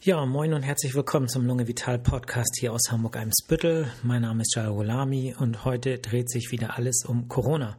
Ja, 0.00 0.24
moin 0.26 0.54
und 0.54 0.62
herzlich 0.62 0.94
willkommen 0.94 1.26
zum 1.26 1.44
Lunge 1.44 1.66
Vital 1.66 1.98
Podcast 1.98 2.56
hier 2.60 2.72
aus 2.72 2.82
Hamburg-Eimsbüttel. 2.88 3.90
Mein 4.04 4.22
Name 4.22 4.42
ist 4.42 4.54
Jal 4.54 4.72
Golami 4.72 5.34
und 5.36 5.64
heute 5.64 5.98
dreht 5.98 6.30
sich 6.30 6.52
wieder 6.52 6.76
alles 6.76 7.04
um 7.04 7.26
Corona. 7.26 7.76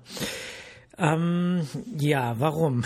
Ähm, 0.97 1.65
ja, 1.97 2.37
warum? 2.37 2.83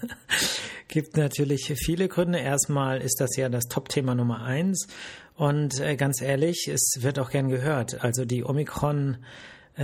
Gibt 0.88 1.18
natürlich 1.18 1.74
viele 1.76 2.08
Gründe. 2.08 2.38
Erstmal 2.38 3.02
ist 3.02 3.20
das 3.20 3.36
ja 3.36 3.50
das 3.50 3.64
Top-Thema 3.64 4.14
Nummer 4.14 4.42
eins. 4.42 4.86
Und 5.34 5.78
äh, 5.80 5.96
ganz 5.96 6.22
ehrlich, 6.22 6.68
es 6.72 7.02
wird 7.02 7.18
auch 7.18 7.28
gern 7.28 7.50
gehört. 7.50 8.02
Also 8.02 8.24
die 8.24 8.44
Omikron 8.44 9.18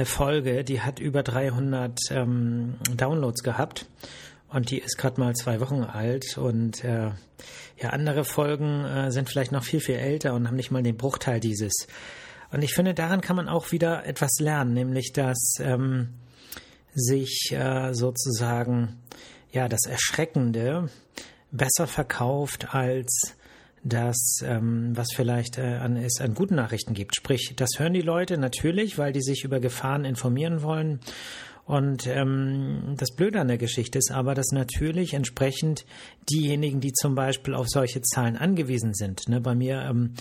Folge, 0.04 0.64
die 0.64 0.80
hat 0.80 1.00
über 1.00 1.22
300 1.22 1.98
ähm, 2.10 2.76
Downloads 2.96 3.42
gehabt 3.42 3.86
und 4.48 4.70
die 4.70 4.78
ist 4.78 4.96
gerade 4.96 5.20
mal 5.20 5.34
zwei 5.34 5.60
Wochen 5.60 5.82
alt 5.82 6.38
und 6.38 6.82
äh, 6.82 7.10
ja 7.80 7.90
andere 7.90 8.24
Folgen 8.24 8.84
äh, 8.84 9.10
sind 9.10 9.28
vielleicht 9.28 9.52
noch 9.52 9.64
viel 9.64 9.80
viel 9.80 9.96
älter 9.96 10.34
und 10.34 10.46
haben 10.46 10.56
nicht 10.56 10.70
mal 10.70 10.82
den 10.82 10.96
Bruchteil 10.96 11.40
dieses. 11.40 11.86
Und 12.50 12.62
ich 12.62 12.74
finde, 12.74 12.94
daran 12.94 13.20
kann 13.20 13.36
man 13.36 13.48
auch 13.48 13.72
wieder 13.72 14.06
etwas 14.06 14.38
lernen, 14.38 14.74
nämlich 14.74 15.12
dass 15.12 15.54
ähm, 15.60 16.10
sich 16.94 17.50
äh, 17.52 17.92
sozusagen 17.92 19.00
ja 19.50 19.68
das 19.68 19.86
Erschreckende 19.86 20.88
besser 21.50 21.86
verkauft 21.86 22.74
als 22.74 23.34
das, 23.84 24.40
ähm, 24.42 24.96
was 24.96 25.08
vielleicht 25.14 25.58
äh, 25.58 25.76
an, 25.76 25.96
es 25.96 26.20
an 26.20 26.34
guten 26.34 26.54
Nachrichten 26.54 26.94
gibt. 26.94 27.14
Sprich, 27.14 27.52
das 27.56 27.70
hören 27.78 27.92
die 27.92 28.00
Leute 28.00 28.38
natürlich, 28.38 28.98
weil 28.98 29.12
die 29.12 29.20
sich 29.20 29.44
über 29.44 29.60
Gefahren 29.60 30.04
informieren 30.04 30.62
wollen. 30.62 31.00
Und 31.66 32.06
ähm, 32.06 32.94
das 32.98 33.12
Blöde 33.12 33.40
an 33.40 33.48
der 33.48 33.56
Geschichte 33.56 33.98
ist 33.98 34.10
aber, 34.10 34.34
dass 34.34 34.52
natürlich 34.52 35.14
entsprechend 35.14 35.86
diejenigen, 36.30 36.80
die 36.80 36.92
zum 36.92 37.14
Beispiel 37.14 37.54
auf 37.54 37.68
solche 37.68 38.02
Zahlen 38.02 38.36
angewiesen 38.36 38.92
sind, 38.92 39.28
ne, 39.28 39.40
bei 39.40 39.54
mir 39.54 39.80
ähm, 39.80 40.12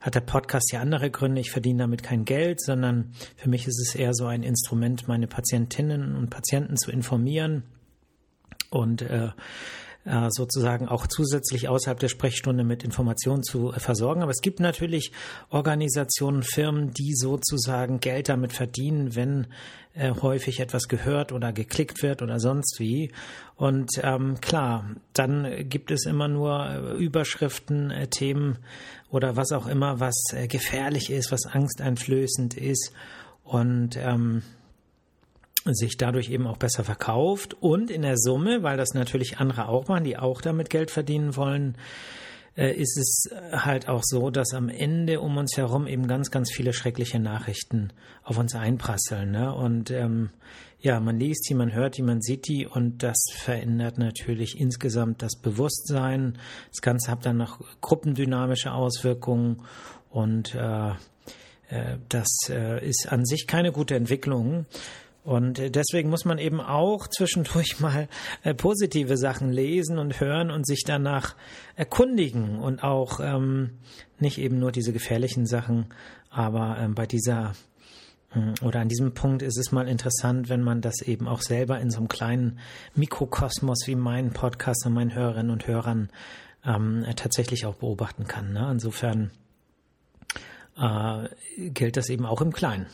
hat 0.00 0.14
der 0.14 0.20
Podcast 0.20 0.72
ja 0.72 0.80
andere 0.80 1.10
Gründe, 1.10 1.40
ich 1.40 1.50
verdiene 1.50 1.80
damit 1.80 2.04
kein 2.04 2.24
Geld, 2.24 2.62
sondern 2.62 3.12
für 3.36 3.48
mich 3.48 3.66
ist 3.66 3.80
es 3.80 3.96
eher 3.96 4.14
so 4.14 4.26
ein 4.26 4.44
Instrument, 4.44 5.08
meine 5.08 5.26
Patientinnen 5.26 6.14
und 6.14 6.30
Patienten 6.30 6.76
zu 6.76 6.92
informieren. 6.92 7.64
Und 8.70 9.02
äh, 9.02 9.30
sozusagen 10.30 10.88
auch 10.88 11.06
zusätzlich 11.06 11.68
außerhalb 11.68 12.00
der 12.00 12.08
Sprechstunde 12.08 12.64
mit 12.64 12.82
Informationen 12.82 13.42
zu 13.42 13.72
äh, 13.72 13.78
versorgen. 13.78 14.22
Aber 14.22 14.32
es 14.32 14.40
gibt 14.40 14.58
natürlich 14.60 15.12
Organisationen, 15.50 16.42
Firmen, 16.42 16.92
die 16.92 17.14
sozusagen 17.14 18.00
Geld 18.00 18.28
damit 18.28 18.52
verdienen, 18.52 19.14
wenn 19.14 19.46
äh, 19.94 20.10
häufig 20.10 20.60
etwas 20.60 20.88
gehört 20.88 21.32
oder 21.32 21.52
geklickt 21.52 22.02
wird 22.02 22.22
oder 22.22 22.40
sonst 22.40 22.80
wie. 22.80 23.12
Und 23.56 23.90
ähm, 24.02 24.40
klar, 24.40 24.90
dann 25.12 25.68
gibt 25.68 25.90
es 25.90 26.06
immer 26.06 26.28
nur 26.28 26.66
äh, 26.66 26.96
Überschriften, 26.96 27.90
äh, 27.90 28.08
Themen 28.08 28.58
oder 29.10 29.36
was 29.36 29.52
auch 29.52 29.66
immer, 29.66 30.00
was 30.00 30.14
äh, 30.32 30.48
gefährlich 30.48 31.10
ist, 31.10 31.30
was 31.30 31.46
angsteinflößend 31.46 32.56
ist. 32.56 32.92
Und 33.44 33.96
ähm, 33.96 34.42
sich 35.64 35.96
dadurch 35.96 36.30
eben 36.30 36.46
auch 36.46 36.56
besser 36.56 36.84
verkauft 36.84 37.54
und 37.54 37.90
in 37.90 38.02
der 38.02 38.16
Summe, 38.16 38.62
weil 38.62 38.76
das 38.76 38.94
natürlich 38.94 39.38
andere 39.38 39.68
auch 39.68 39.88
machen, 39.88 40.04
die 40.04 40.18
auch 40.18 40.40
damit 40.40 40.70
Geld 40.70 40.90
verdienen 40.90 41.36
wollen, 41.36 41.76
äh, 42.56 42.74
ist 42.74 42.98
es 42.98 43.30
halt 43.52 43.88
auch 43.88 44.02
so, 44.04 44.30
dass 44.30 44.52
am 44.54 44.68
Ende 44.68 45.20
um 45.20 45.36
uns 45.36 45.56
herum 45.56 45.86
eben 45.86 46.06
ganz, 46.06 46.30
ganz 46.30 46.52
viele 46.52 46.72
schreckliche 46.72 47.18
Nachrichten 47.18 47.92
auf 48.24 48.38
uns 48.38 48.54
einprasseln. 48.54 49.30
Ne? 49.30 49.54
Und 49.54 49.90
ähm, 49.90 50.30
ja, 50.80 51.00
man 51.00 51.18
liest 51.18 51.48
die, 51.48 51.54
man 51.54 51.72
hört 51.72 51.96
die, 51.96 52.02
man 52.02 52.20
sieht 52.20 52.48
die 52.48 52.66
und 52.66 53.02
das 53.02 53.24
verändert 53.32 53.98
natürlich 53.98 54.58
insgesamt 54.58 55.22
das 55.22 55.36
Bewusstsein. 55.40 56.38
Das 56.70 56.82
Ganze 56.82 57.10
hat 57.10 57.24
dann 57.24 57.38
noch 57.38 57.60
gruppendynamische 57.80 58.72
Auswirkungen 58.72 59.62
und 60.10 60.54
äh, 60.54 60.90
äh 61.68 61.98
das 62.08 62.28
äh, 62.50 62.86
ist 62.86 63.10
an 63.10 63.24
sich 63.24 63.46
keine 63.46 63.72
gute 63.72 63.94
Entwicklung. 63.94 64.66
Und 65.24 65.58
äh, 65.58 65.70
deswegen 65.70 66.10
muss 66.10 66.24
man 66.24 66.38
eben 66.38 66.60
auch 66.60 67.06
zwischendurch 67.06 67.80
mal 67.80 68.08
äh, 68.42 68.54
positive 68.54 69.16
Sachen 69.16 69.50
lesen 69.50 69.98
und 69.98 70.20
hören 70.20 70.50
und 70.50 70.66
sich 70.66 70.82
danach 70.84 71.36
erkundigen 71.76 72.58
und 72.58 72.82
auch 72.82 73.20
ähm, 73.20 73.78
nicht 74.18 74.38
eben 74.38 74.58
nur 74.58 74.72
diese 74.72 74.92
gefährlichen 74.92 75.46
Sachen, 75.46 75.86
aber 76.30 76.78
ähm, 76.78 76.94
bei 76.94 77.06
dieser 77.06 77.52
hm, 78.30 78.54
oder 78.62 78.80
an 78.80 78.88
diesem 78.88 79.14
Punkt 79.14 79.42
ist 79.42 79.58
es 79.58 79.72
mal 79.72 79.88
interessant, 79.88 80.48
wenn 80.48 80.62
man 80.62 80.80
das 80.80 81.02
eben 81.02 81.28
auch 81.28 81.42
selber 81.42 81.78
in 81.80 81.90
so 81.90 81.98
einem 81.98 82.08
kleinen 82.08 82.58
Mikrokosmos 82.94 83.86
wie 83.86 83.94
meinen 83.94 84.32
Podcast 84.32 84.86
und 84.86 84.94
meinen 84.94 85.14
Hörerinnen 85.14 85.50
und 85.50 85.66
Hörern 85.66 86.10
ähm, 86.64 87.04
tatsächlich 87.16 87.66
auch 87.66 87.76
beobachten 87.76 88.26
kann. 88.26 88.52
Ne? 88.52 88.68
Insofern 88.70 89.30
äh, 90.78 91.28
gilt 91.70 91.96
das 91.96 92.08
eben 92.08 92.24
auch 92.24 92.40
im 92.40 92.52
Kleinen. 92.52 92.86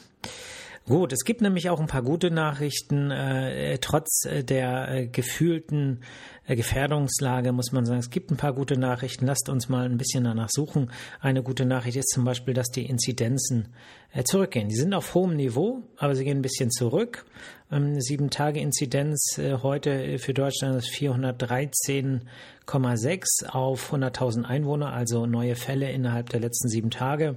Gut, 0.88 1.12
es 1.12 1.24
gibt 1.24 1.42
nämlich 1.42 1.68
auch 1.68 1.80
ein 1.80 1.86
paar 1.86 2.00
gute 2.00 2.30
Nachrichten. 2.30 3.10
Äh, 3.10 3.76
trotz 3.78 4.24
äh, 4.24 4.42
der 4.42 4.88
äh, 4.88 5.06
gefühlten 5.06 6.00
äh, 6.46 6.56
Gefährdungslage 6.56 7.52
muss 7.52 7.72
man 7.72 7.84
sagen, 7.84 7.98
es 7.98 8.08
gibt 8.08 8.30
ein 8.30 8.38
paar 8.38 8.54
gute 8.54 8.78
Nachrichten. 8.78 9.26
Lasst 9.26 9.50
uns 9.50 9.68
mal 9.68 9.84
ein 9.84 9.98
bisschen 9.98 10.24
danach 10.24 10.48
suchen. 10.48 10.90
Eine 11.20 11.42
gute 11.42 11.66
Nachricht 11.66 11.98
ist 11.98 12.08
zum 12.08 12.24
Beispiel, 12.24 12.54
dass 12.54 12.68
die 12.68 12.86
Inzidenzen 12.86 13.68
äh, 14.14 14.24
zurückgehen. 14.24 14.70
Die 14.70 14.76
sind 14.76 14.94
auf 14.94 15.14
hohem 15.14 15.36
Niveau, 15.36 15.82
aber 15.98 16.14
sie 16.14 16.24
gehen 16.24 16.38
ein 16.38 16.42
bisschen 16.42 16.70
zurück. 16.70 17.26
Ähm, 17.70 18.00
sieben 18.00 18.30
Tage 18.30 18.60
Inzidenz 18.60 19.36
äh, 19.36 19.58
heute 19.62 20.18
für 20.18 20.32
Deutschland 20.32 20.76
ist 20.76 20.88
413,6 20.88 23.46
auf 23.46 23.92
100.000 23.92 24.44
Einwohner, 24.44 24.94
also 24.94 25.26
neue 25.26 25.54
Fälle 25.54 25.92
innerhalb 25.92 26.30
der 26.30 26.40
letzten 26.40 26.70
sieben 26.70 26.88
Tage. 26.88 27.36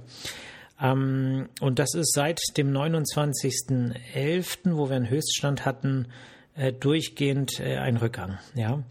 Ähm, 0.82 1.48
und 1.60 1.78
das 1.78 1.94
ist 1.94 2.12
seit 2.12 2.40
dem 2.56 2.72
29.11., 2.72 4.76
wo 4.76 4.88
wir 4.88 4.96
einen 4.96 5.08
Höchststand 5.08 5.64
hatten, 5.64 6.08
äh, 6.54 6.72
durchgehend 6.72 7.60
äh, 7.60 7.78
ein 7.78 7.96
Rückgang. 7.96 8.38
Ja. 8.54 8.82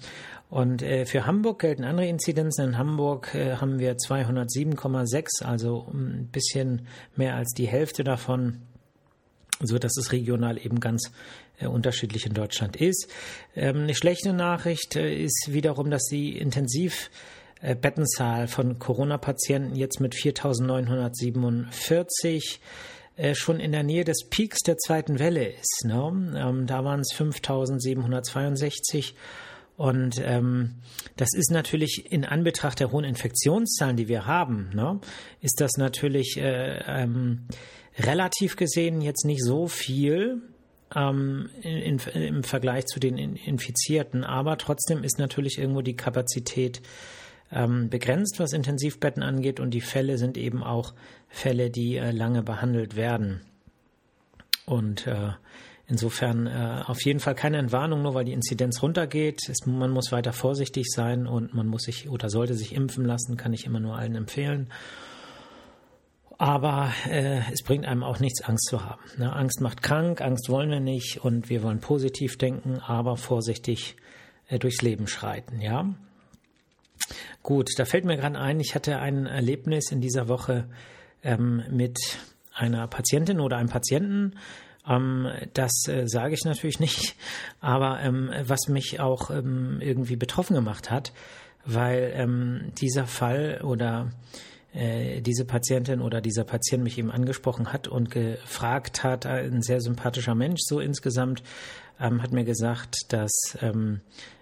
Und 0.50 0.82
äh, 0.82 1.06
für 1.06 1.26
Hamburg 1.26 1.60
gelten 1.60 1.84
andere 1.84 2.08
Inzidenzen. 2.08 2.70
In 2.70 2.78
Hamburg 2.78 3.36
äh, 3.36 3.56
haben 3.56 3.80
wir 3.80 3.96
207,6, 3.96 5.44
also 5.44 5.88
ein 5.94 6.30
bisschen 6.32 6.88
mehr 7.16 7.36
als 7.36 7.54
die 7.54 7.68
Hälfte 7.68 8.04
davon, 8.04 8.62
so 9.62 9.78
dass 9.78 9.96
es 9.98 10.12
regional 10.12 10.58
eben 10.58 10.80
ganz 10.80 11.12
äh, 11.60 11.68
unterschiedlich 11.68 12.26
in 12.26 12.34
Deutschland 12.34 12.76
ist. 12.76 13.10
Ähm, 13.56 13.84
eine 13.84 13.96
schlechte 13.96 14.34
Nachricht 14.34 14.96
äh, 14.96 15.24
ist 15.24 15.54
wiederum, 15.54 15.90
dass 15.90 16.06
die 16.06 16.38
intensiv 16.38 17.10
Bettenzahl 17.76 18.48
von 18.48 18.80
Corona-Patienten 18.80 19.76
jetzt 19.76 20.00
mit 20.00 20.14
4.947 20.14 22.58
äh, 23.18 23.36
schon 23.36 23.60
in 23.60 23.72
der 23.72 23.84
Nähe 23.84 24.04
des 24.04 24.28
Peaks 24.30 24.62
der 24.62 24.78
zweiten 24.78 25.20
Welle 25.20 25.48
ist. 25.48 25.86
Ne? 25.86 26.34
Ähm, 26.38 26.66
da 26.66 26.84
waren 26.84 27.02
es 27.02 27.14
5.762 27.14 29.14
und 29.82 30.22
ähm, 30.24 30.76
das 31.18 31.30
ist 31.34 31.50
natürlich 31.50 32.12
in 32.12 32.24
Anbetracht 32.24 32.80
der 32.80 32.92
hohen 32.92 33.04
Infektionszahlen, 33.04 33.98
die 33.98 34.08
wir 34.08 34.28
haben, 34.28 34.70
ne, 34.76 35.00
ist 35.42 35.60
das 35.60 35.72
natürlich 35.78 36.38
äh, 36.38 36.84
ähm, 36.86 37.48
relativ 37.98 38.58
gesehen 38.58 39.02
jetzt 39.02 39.26
nicht 39.26 39.44
so 39.44 39.68
viel 39.68 40.44
ähm, 40.96 41.50
in, 41.62 41.78
in, 41.78 42.00
im 42.22 42.44
Vergleich 42.44 42.86
zu 42.86 43.00
den 43.00 43.18
Infizierten, 43.18 44.24
aber 44.24 44.60
trotzdem 44.60 45.04
ist 45.04 45.18
natürlich 45.18 45.58
irgendwo 45.58 45.82
die 45.82 45.96
Kapazität 45.96 46.84
ähm, 47.52 47.90
begrenzt, 47.90 48.40
was 48.40 48.54
Intensivbetten 48.54 49.24
angeht 49.24 49.60
und 49.60 49.72
die 49.72 49.82
Fälle 49.82 50.18
sind 50.18 50.38
eben 50.38 50.64
auch 50.64 50.94
Fälle, 51.28 51.70
die 51.70 51.98
äh, 51.98 52.12
lange 52.12 52.44
behandelt 52.44 52.96
werden. 52.96 53.42
Und 54.66 55.08
äh, 55.08 55.32
insofern 55.88 56.48
äh, 56.48 56.84
auf 56.86 57.04
jeden 57.04 57.20
Fall 57.20 57.36
keine 57.36 57.58
Entwarnung, 57.58 58.02
nur 58.02 58.14
weil 58.14 58.26
die 58.26 58.34
Inzidenz 58.34 58.82
runtergeht. 58.82 59.50
Es, 59.50 59.66
man 59.66 59.92
muss 59.92 60.12
weiter 60.12 60.34
vorsichtig 60.34 60.88
sein 60.90 61.28
und 61.28 61.54
man 61.54 61.68
muss 61.68 61.84
sich 61.84 62.10
oder 62.10 62.30
sollte 62.30 62.54
sich 62.54 62.74
impfen 62.74 63.06
lassen, 63.06 63.36
kann 63.36 63.54
ich 63.54 63.66
immer 63.66 63.80
nur 63.80 63.98
allen 63.98 64.16
empfehlen. 64.16 64.72
Aber 66.38 66.92
äh, 67.08 67.42
es 67.52 67.62
bringt 67.62 67.86
einem 67.86 68.04
auch 68.04 68.20
nichts, 68.20 68.42
Angst 68.42 68.68
zu 68.68 68.84
haben. 68.84 69.02
Ne? 69.18 69.32
Angst 69.32 69.62
macht 69.62 69.84
krank, 69.84 70.22
Angst 70.22 70.50
wollen 70.50 70.72
wir 70.72 70.80
nicht 70.80 71.24
und 71.24 71.50
wir 71.50 71.62
wollen 71.62 71.82
positiv 71.82 72.38
denken, 72.38 72.80
aber 72.80 73.16
vorsichtig 73.16 73.96
äh, 74.48 74.58
durchs 74.58 74.82
Leben 74.82 75.08
schreiten. 75.08 75.62
Ja, 75.62 75.94
Gut, 77.44 77.70
da 77.78 77.86
fällt 77.86 78.06
mir 78.06 78.18
gerade 78.18 78.40
ein, 78.40 78.60
ich 78.60 78.76
hatte 78.76 79.00
ein 79.00 79.26
Erlebnis 79.26 79.92
in 79.92 80.02
dieser 80.02 80.28
Woche 80.28 80.68
ähm, 81.24 81.64
mit 81.70 81.98
einer 82.54 82.88
Patientin 82.88 83.40
oder 83.40 83.58
einem 83.58 83.70
Patienten. 83.70 84.36
Ähm, 84.88 85.28
das 85.54 85.72
äh, 85.88 86.08
sage 86.08 86.34
ich 86.34 86.44
natürlich 86.46 86.80
nicht, 86.80 87.16
aber 87.60 88.00
ähm, 88.02 88.32
was 88.44 88.68
mich 88.68 89.00
auch 89.00 89.30
ähm, 89.30 89.80
irgendwie 89.82 90.16
betroffen 90.16 90.56
gemacht 90.56 90.92
hat, 90.92 91.14
weil 91.66 92.12
ähm, 92.16 92.72
dieser 92.80 93.08
Fall 93.08 93.62
oder 93.64 94.12
äh, 94.74 95.22
diese 95.22 95.46
Patientin 95.46 96.02
oder 96.02 96.22
dieser 96.22 96.44
Patient 96.44 96.84
mich 96.84 96.98
eben 96.98 97.12
angesprochen 97.12 97.72
hat 97.72 97.88
und 97.88 98.10
gefragt 98.10 99.04
hat, 99.04 99.26
ein 99.26 99.62
sehr 99.62 99.82
sympathischer 99.82 100.36
Mensch 100.36 100.62
so 100.64 100.80
insgesamt, 100.80 101.44
ähm, 102.00 102.24
hat 102.24 102.32
mir 102.32 102.46
gesagt, 102.46 102.96
dass 103.10 103.32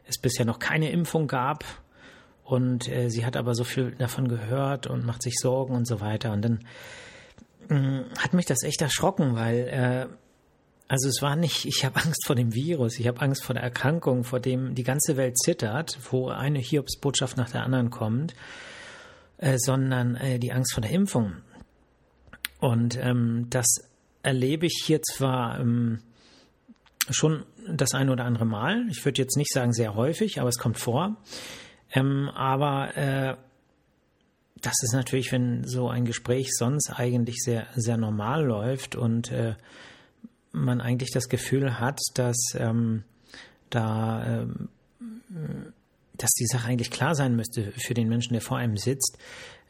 es 0.06 0.18
bisher 0.22 0.46
noch 0.46 0.60
keine 0.60 0.92
Impfung 0.92 1.28
gab 1.28 1.66
Und 2.50 2.88
äh, 2.88 3.10
sie 3.10 3.28
hat 3.28 3.38
aber 3.38 3.54
so 3.54 3.64
viel 3.64 3.92
davon 3.92 4.28
gehört 4.28 4.88
und 4.88 5.06
macht 5.06 5.22
sich 5.22 5.36
Sorgen 5.40 5.76
und 5.76 5.86
so 5.88 6.02
weiter. 6.02 6.34
Und 6.34 6.42
dann 6.42 6.60
mh, 7.68 8.06
hat 8.18 8.34
mich 8.34 8.48
das 8.48 8.64
echt 8.64 8.82
erschrocken, 8.82 9.36
weil 9.36 9.68
äh, 9.68 10.08
also 10.88 11.08
es 11.08 11.22
war 11.22 11.36
nicht, 11.36 11.66
ich 11.66 11.86
habe 11.86 11.98
Angst 12.04 12.26
vor 12.26 12.36
dem 12.36 12.56
Virus, 12.56 12.98
ich 13.00 13.08
habe 13.08 13.22
Angst 13.22 13.44
vor 13.44 13.54
der 13.54 13.62
Erkrankung, 13.62 14.24
vor 14.24 14.40
dem 14.40 14.74
die 14.74 14.84
ganze 14.84 15.16
Welt 15.16 15.38
zittert, 15.38 16.00
wo 16.10 16.30
eine 16.30 16.58
Hiobsbotschaft 16.58 17.38
nach 17.38 17.52
der 17.52 17.62
anderen 17.62 17.92
kommt, 17.92 18.34
äh, 19.38 19.60
sondern 19.60 20.16
äh, 20.16 20.40
die 20.40 20.52
Angst 20.52 20.74
vor 20.74 20.82
der 20.82 20.92
Impfung. 20.92 21.34
Und 22.60 22.98
ähm, 22.98 23.46
das 23.52 23.68
erlebe 24.24 24.66
ich 24.66 24.82
hier 24.84 25.04
zwar 25.04 25.60
ähm, 25.60 26.00
schon 27.12 27.46
das 27.68 27.94
ein 27.94 28.10
oder 28.10 28.26
andere 28.26 28.46
Mal, 28.46 28.88
ich 28.90 29.06
würde 29.06 29.22
jetzt 29.22 29.38
nicht 29.38 29.54
sagen 29.54 29.72
sehr 29.72 29.94
häufig, 29.94 30.40
aber 30.40 30.50
es 30.50 30.58
kommt 30.58 30.80
vor. 30.80 31.16
Ähm, 31.94 32.30
aber 32.30 32.96
äh, 32.98 33.36
das 34.62 34.76
ist 34.84 34.94
natürlich, 34.94 35.32
wenn 35.32 35.64
so 35.66 35.90
ein 35.90 36.06
Gespräch 36.06 36.50
sonst 36.52 36.92
eigentlich 36.92 37.38
sehr, 37.44 37.68
sehr 37.76 37.98
normal 37.98 38.46
läuft 38.46 38.96
und 38.96 39.32
äh, 39.32 39.56
man 40.52 40.82
eigentlich 40.82 41.12
das 41.12 41.30
Gefühl 41.30 41.80
hat, 41.80 42.00
dass 42.16 42.38
ähm, 42.56 43.04
da 43.70 44.26
ähm, 44.26 44.70
dass 46.18 46.32
die 46.32 46.46
Sache 46.46 46.68
eigentlich 46.68 46.92
klar 46.92 47.16
sein 47.16 47.36
müsste 47.36 47.72
für 47.72 47.94
den 47.94 48.10
Menschen, 48.10 48.34
der 48.34 48.42
vor 48.42 48.58
einem 48.58 48.78
sitzt, 48.78 49.18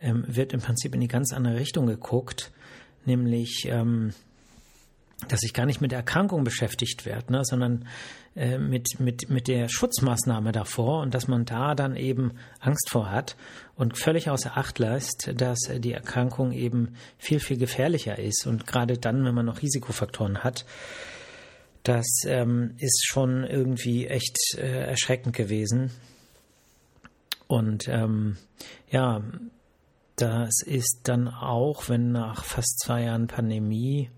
ähm, 0.02 0.24
wird 0.28 0.54
im 0.54 0.62
Prinzip 0.62 0.96
in 0.96 1.02
die 1.02 1.08
ganz 1.08 1.32
andere 1.34 1.58
Richtung 1.58 1.86
geguckt, 1.86 2.52
nämlich 3.06 3.68
ähm, 3.70 4.14
dass 5.28 5.44
ich 5.44 5.54
gar 5.54 5.66
nicht 5.66 5.82
mit 5.82 5.92
der 5.92 6.00
Erkrankung 6.00 6.44
beschäftigt 6.44 7.06
werde, 7.06 7.34
ne, 7.34 7.42
sondern 7.44 7.86
äh, 8.36 8.58
mit, 8.58 9.00
mit, 9.00 9.30
mit 9.30 9.48
der 9.48 9.68
Schutzmaßnahme 9.68 10.52
davor 10.52 11.02
und 11.02 11.14
dass 11.14 11.28
man 11.28 11.46
da 11.46 11.76
dann 11.76 11.96
eben 11.96 12.34
Angst 12.60 12.90
vor 12.90 13.12
hat 13.12 13.36
und 13.76 13.98
völlig 13.98 14.30
außer 14.30 14.58
Acht 14.58 14.80
lässt, 14.80 15.34
dass 15.36 15.60
die 15.78 15.94
Erkrankung 15.94 16.52
eben 16.52 16.96
viel, 17.18 17.40
viel 17.40 17.58
gefährlicher 17.58 18.18
ist. 18.18 18.48
Und 18.48 18.66
gerade 18.66 18.98
dann, 18.98 19.26
wenn 19.26 19.36
man 19.36 19.46
noch 19.46 19.62
Risikofaktoren 19.62 20.44
hat, 20.44 20.66
das 21.84 22.06
ähm, 22.26 22.76
ist 22.78 23.06
schon 23.06 23.44
irgendwie 23.44 24.08
echt 24.08 24.38
äh, 24.58 24.86
erschreckend 24.88 25.36
gewesen. 25.36 25.92
Und 27.48 27.88
ähm, 27.88 28.38
ja, 28.92 29.24
das 30.16 30.62
ist 30.66 31.02
dann 31.06 31.28
auch, 31.28 31.90
wenn 31.90 32.12
nach 32.12 32.44
fast 32.44 32.80
zwei 32.80 33.04
Jahren 33.04 33.28
Pandemie 33.28 34.10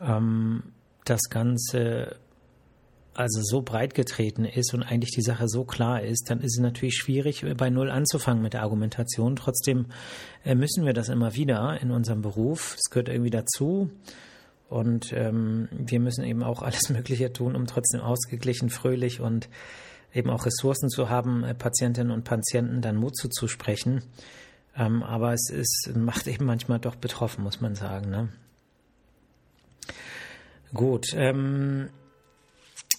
ähm, 0.00 0.62
das 1.04 1.22
Ganze 1.30 2.16
also 3.16 3.40
so 3.42 3.62
breit 3.62 3.94
getreten 3.94 4.44
ist 4.44 4.74
und 4.74 4.82
eigentlich 4.82 5.12
die 5.12 5.22
Sache 5.22 5.48
so 5.48 5.64
klar 5.64 6.02
ist, 6.02 6.28
dann 6.28 6.40
ist 6.40 6.56
es 6.56 6.60
natürlich 6.60 6.96
schwierig, 6.96 7.44
bei 7.56 7.70
Null 7.70 7.90
anzufangen 7.90 8.42
mit 8.42 8.52
der 8.52 8.62
Argumentation. 8.62 9.36
Trotzdem 9.36 9.86
äh, 10.44 10.54
müssen 10.54 10.84
wir 10.84 10.92
das 10.92 11.08
immer 11.08 11.34
wieder 11.34 11.80
in 11.80 11.90
unserem 11.90 12.20
Beruf. 12.20 12.76
Es 12.76 12.90
gehört 12.90 13.08
irgendwie 13.08 13.30
dazu. 13.30 13.90
Und 14.68 15.12
ähm, 15.12 15.68
wir 15.70 16.00
müssen 16.00 16.24
eben 16.24 16.42
auch 16.42 16.62
alles 16.62 16.88
Mögliche 16.90 17.32
tun, 17.32 17.56
um 17.56 17.66
trotzdem 17.66 18.00
ausgeglichen, 18.00 18.68
fröhlich 18.68 19.20
und 19.20 19.48
eben 20.12 20.30
auch 20.30 20.44
Ressourcen 20.44 20.88
zu 20.88 21.08
haben, 21.08 21.44
äh, 21.44 21.54
Patientinnen 21.54 22.12
und 22.12 22.24
Patienten 22.24 22.82
dann 22.82 22.96
Mut 22.96 23.16
zuzusprechen. 23.16 24.02
Ähm, 24.76 25.02
aber 25.02 25.32
es 25.32 25.48
ist, 25.50 25.92
macht 25.94 26.26
eben 26.26 26.44
manchmal 26.44 26.80
doch 26.80 26.96
betroffen, 26.96 27.44
muss 27.44 27.60
man 27.60 27.74
sagen. 27.74 28.10
Ne? 28.10 28.28
Gut. 30.76 31.14
Ähm, 31.14 31.88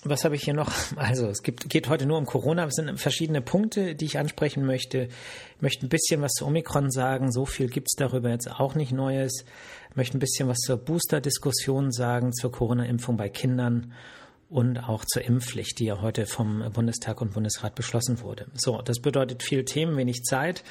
was 0.03 0.25
habe 0.25 0.35
ich 0.35 0.43
hier 0.43 0.55
noch? 0.55 0.71
Also, 0.95 1.27
es 1.27 1.43
gibt, 1.43 1.69
geht 1.69 1.89
heute 1.89 2.07
nur 2.07 2.17
um 2.17 2.25
Corona. 2.25 2.65
Es 2.65 2.75
sind 2.75 2.99
verschiedene 2.99 3.41
Punkte, 3.41 3.93
die 3.93 4.05
ich 4.05 4.17
ansprechen 4.17 4.65
möchte. 4.65 5.09
Ich 5.55 5.61
möchte 5.61 5.85
ein 5.85 5.89
bisschen 5.89 6.21
was 6.21 6.31
zu 6.33 6.45
Omikron 6.45 6.89
sagen. 6.89 7.31
So 7.31 7.45
viel 7.45 7.69
gibt 7.69 7.87
es 7.89 7.95
darüber 7.95 8.29
jetzt 8.29 8.49
auch 8.49 8.73
nicht 8.73 8.91
Neues. 8.91 9.45
Ich 9.91 9.95
möchte 9.95 10.17
ein 10.17 10.19
bisschen 10.19 10.47
was 10.47 10.57
zur 10.57 10.77
Booster-Diskussion 10.77 11.91
sagen, 11.91 12.33
zur 12.33 12.51
Corona-Impfung 12.51 13.15
bei 13.15 13.29
Kindern 13.29 13.93
und 14.49 14.79
auch 14.79 15.05
zur 15.05 15.23
Impfpflicht, 15.23 15.77
die 15.79 15.85
ja 15.85 16.01
heute 16.01 16.25
vom 16.25 16.63
Bundestag 16.73 17.21
und 17.21 17.33
Bundesrat 17.33 17.75
beschlossen 17.75 18.21
wurde. 18.21 18.47
So, 18.55 18.81
das 18.81 18.99
bedeutet 18.99 19.43
viel 19.43 19.65
Themen, 19.65 19.97
wenig 19.97 20.23
Zeit. 20.23 20.63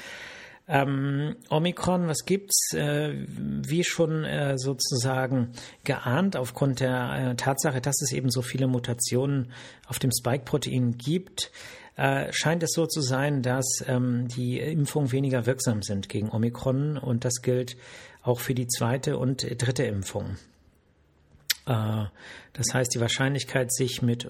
Ähm, 0.69 1.37
Omikron, 1.49 2.07
was 2.07 2.25
gibt's? 2.25 2.73
Äh, 2.73 3.13
wie 3.27 3.83
schon 3.83 4.25
äh, 4.25 4.57
sozusagen 4.57 5.53
geahnt, 5.85 6.35
aufgrund 6.35 6.81
der 6.81 7.31
äh, 7.31 7.35
Tatsache, 7.35 7.79
dass 7.79 8.01
es 8.01 8.11
eben 8.11 8.29
so 8.29 8.41
viele 8.41 8.67
Mutationen 8.67 9.51
auf 9.87 9.97
dem 9.99 10.11
Spike-Protein 10.11 10.97
gibt, 10.97 11.51
äh, 11.95 12.31
scheint 12.31 12.63
es 12.63 12.71
so 12.73 12.85
zu 12.85 13.01
sein, 13.01 13.41
dass 13.41 13.83
ähm, 13.87 14.27
die 14.27 14.59
Impfungen 14.59 15.11
weniger 15.11 15.45
wirksam 15.45 15.81
sind 15.81 16.09
gegen 16.09 16.29
Omikron 16.29 16.97
und 16.97 17.23
das 17.23 17.41
gilt 17.41 17.77
auch 18.21 18.41
für 18.41 18.53
die 18.53 18.67
zweite 18.67 19.17
und 19.17 19.47
dritte 19.61 19.83
Impfung. 19.83 20.35
Äh, 21.65 22.05
das 22.53 22.73
heißt, 22.73 22.93
die 22.93 22.99
Wahrscheinlichkeit, 22.99 23.73
sich 23.73 24.01
mit 24.01 24.29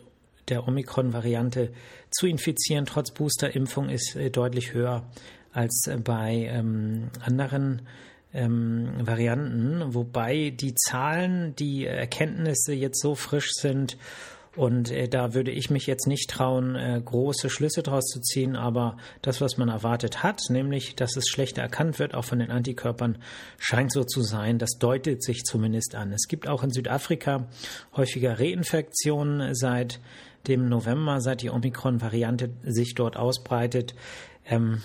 der 0.50 0.68
Omikron-Variante 0.68 1.74
zu 2.10 2.28
infizieren, 2.28 2.86
trotz 2.86 3.12
Boosterimpfung, 3.12 3.90
ist 3.90 4.16
äh, 4.16 4.30
deutlich 4.30 4.74
höher 4.74 5.10
als 5.58 5.90
bei 6.04 6.48
ähm, 6.52 7.10
anderen 7.26 7.82
ähm, 8.34 8.92
Varianten, 9.00 9.96
wobei 9.96 10.52
die 10.52 10.76
Zahlen, 10.76 11.56
die 11.56 11.86
Erkenntnisse 11.86 12.74
jetzt 12.74 13.02
so 13.02 13.16
frisch 13.16 13.52
sind 13.54 13.98
und 14.58 14.90
äh, 14.92 15.08
da 15.08 15.36
würde 15.36 15.52
ich 15.52 15.70
mich 15.70 15.86
jetzt 15.86 16.08
nicht 16.08 16.30
trauen, 16.30 16.76
äh, 16.76 17.00
große 17.04 17.50
Schlüsse 17.50 17.84
draus 17.84 18.06
zu 18.06 18.20
ziehen, 18.20 18.56
aber 18.56 18.98
das, 19.22 19.40
was 19.40 19.58
man 19.58 19.70
erwartet 19.70 20.24
hat, 20.24 20.42
nämlich, 20.50 20.96
dass 20.96 21.16
es 21.16 21.28
schlechter 21.28 21.62
erkannt 21.62 22.00
wird, 22.00 22.16
auch 22.16 22.26
von 22.26 22.40
den 22.40 22.50
Antikörpern, 22.50 23.20
scheint 23.60 23.92
so 23.92 24.04
zu 24.04 24.24
sein. 24.24 24.58
Das 24.58 24.80
deutet 24.80 25.24
sich 25.24 25.44
zumindest 25.44 25.94
an. 25.94 26.12
Es 26.12 26.28
gibt 26.28 26.48
auch 26.48 26.64
in 26.64 26.72
Südafrika 26.72 27.48
häufiger 27.96 28.40
Reinfektionen 28.40 29.54
seit 29.54 30.00
dem 30.48 30.70
November, 30.70 31.22
seit 31.22 31.44
die 31.44 31.52
Omikron-Variante 31.52 32.50
sich 32.64 32.96
dort 32.96 33.16
ausbreitet. 33.16 33.94
Ähm, 34.46 34.82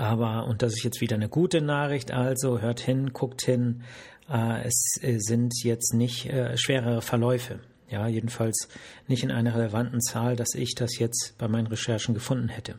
aber, 0.00 0.46
und 0.46 0.62
das 0.62 0.72
ist 0.72 0.82
jetzt 0.82 1.02
wieder 1.02 1.16
eine 1.16 1.28
gute 1.28 1.60
Nachricht, 1.60 2.10
also 2.10 2.60
hört 2.60 2.80
hin, 2.80 3.12
guckt 3.12 3.42
hin, 3.42 3.82
äh, 4.30 4.62
es 4.64 4.98
äh, 5.02 5.18
sind 5.18 5.52
jetzt 5.62 5.92
nicht 5.92 6.24
äh, 6.26 6.56
schwerere 6.56 7.02
Verläufe. 7.02 7.60
Ja, 7.90 8.06
jedenfalls 8.08 8.68
nicht 9.08 9.24
in 9.24 9.30
einer 9.30 9.54
relevanten 9.54 10.00
Zahl, 10.00 10.36
dass 10.36 10.54
ich 10.54 10.74
das 10.74 10.98
jetzt 10.98 11.34
bei 11.36 11.48
meinen 11.48 11.66
Recherchen 11.66 12.14
gefunden 12.14 12.48
hätte. 12.48 12.76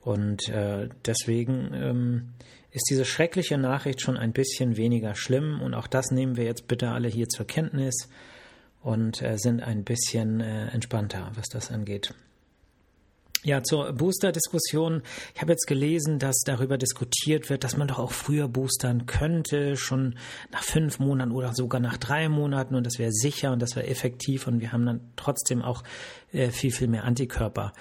Und 0.00 0.48
äh, 0.48 0.88
deswegen 1.04 1.72
ähm, 1.74 2.28
ist 2.70 2.88
diese 2.88 3.04
schreckliche 3.04 3.58
Nachricht 3.58 4.00
schon 4.00 4.16
ein 4.16 4.32
bisschen 4.32 4.78
weniger 4.78 5.14
schlimm. 5.16 5.60
Und 5.60 5.74
auch 5.74 5.88
das 5.88 6.10
nehmen 6.10 6.38
wir 6.38 6.44
jetzt 6.44 6.68
bitte 6.68 6.88
alle 6.88 7.08
hier 7.08 7.28
zur 7.28 7.46
Kenntnis 7.46 8.08
und 8.82 9.20
äh, 9.20 9.36
sind 9.36 9.62
ein 9.62 9.84
bisschen 9.84 10.40
äh, 10.40 10.68
entspannter, 10.68 11.32
was 11.34 11.48
das 11.48 11.70
angeht. 11.70 12.14
Ja, 13.42 13.62
zur 13.62 13.92
Booster-Diskussion. 13.94 15.02
Ich 15.34 15.40
habe 15.40 15.52
jetzt 15.52 15.66
gelesen, 15.66 16.18
dass 16.18 16.40
darüber 16.44 16.76
diskutiert 16.76 17.48
wird, 17.48 17.64
dass 17.64 17.74
man 17.74 17.88
doch 17.88 17.98
auch 17.98 18.12
früher 18.12 18.48
boostern 18.48 19.06
könnte, 19.06 19.76
schon 19.76 20.18
nach 20.52 20.62
fünf 20.62 20.98
Monaten 20.98 21.32
oder 21.32 21.54
sogar 21.54 21.80
nach 21.80 21.96
drei 21.96 22.28
Monaten 22.28 22.74
und 22.74 22.84
das 22.84 22.98
wäre 22.98 23.12
sicher 23.12 23.52
und 23.52 23.62
das 23.62 23.76
wäre 23.76 23.86
effektiv 23.86 24.46
und 24.46 24.60
wir 24.60 24.72
haben 24.72 24.84
dann 24.84 25.00
trotzdem 25.16 25.62
auch 25.62 25.82
äh, 26.32 26.50
viel, 26.50 26.70
viel 26.70 26.88
mehr 26.88 27.04
Antikörper. 27.04 27.72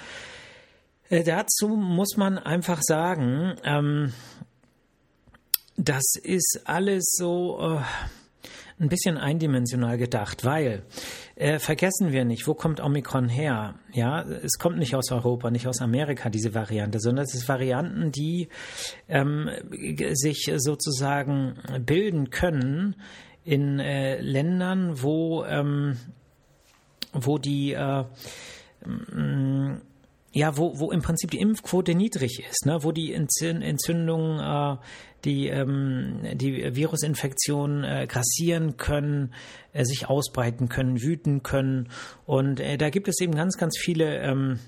Äh, 1.09 1.25
dazu 1.25 1.67
muss 1.67 2.15
man 2.15 2.37
einfach 2.37 2.81
sagen, 2.81 3.57
ähm, 3.65 4.13
das 5.75 6.03
ist 6.23 6.61
alles 6.65 7.15
so. 7.17 7.59
Äh, 7.59 7.81
ein 8.79 8.89
bisschen 8.89 9.17
eindimensional 9.17 9.97
gedacht, 9.97 10.45
weil 10.45 10.83
äh, 11.35 11.59
vergessen 11.59 12.11
wir 12.11 12.23
nicht, 12.25 12.47
wo 12.47 12.53
kommt 12.53 12.79
Omikron 12.79 13.27
her? 13.27 13.75
Ja, 13.91 14.23
es 14.23 14.57
kommt 14.57 14.77
nicht 14.77 14.95
aus 14.95 15.11
Europa, 15.11 15.51
nicht 15.51 15.67
aus 15.67 15.81
Amerika 15.81 16.29
diese 16.29 16.53
Variante, 16.53 16.99
sondern 16.99 17.25
es 17.25 17.33
ist 17.33 17.49
Varianten, 17.49 18.11
die 18.11 18.47
ähm, 19.07 19.49
sich 20.13 20.51
sozusagen 20.57 21.55
bilden 21.85 22.29
können 22.29 22.95
in 23.43 23.79
äh, 23.79 24.19
Ländern, 24.21 25.01
wo 25.01 25.43
wo 25.43 25.43
wo 27.13 27.37
die 27.37 27.73
äh, 27.73 28.03
ja, 30.39 30.57
wo, 30.57 30.79
wo 30.79 30.89
im 30.91 31.01
Prinzip 31.01 31.31
die 31.31 31.39
Impfquote 31.39 31.93
niedrig 31.95 32.43
ist, 32.49 32.65
ne? 32.65 32.81
wo 32.81 32.93
die 32.93 33.13
Entzündungen, 33.13 34.39
äh, 34.39 34.77
die, 35.25 35.47
ähm, 35.49 36.21
die 36.33 36.75
Virusinfektionen 36.75 37.83
äh, 37.83 38.07
grassieren 38.07 38.77
können, 38.77 39.33
äh, 39.73 39.83
sich 39.83 40.07
ausbreiten 40.07 40.69
können, 40.69 41.01
wüten 41.01 41.43
können. 41.43 41.89
Und 42.25 42.61
äh, 42.61 42.77
da 42.77 42.89
gibt 42.89 43.09
es 43.09 43.19
eben 43.19 43.35
ganz, 43.35 43.57
ganz 43.57 43.77
viele 43.77 44.19
ähm, 44.19 44.59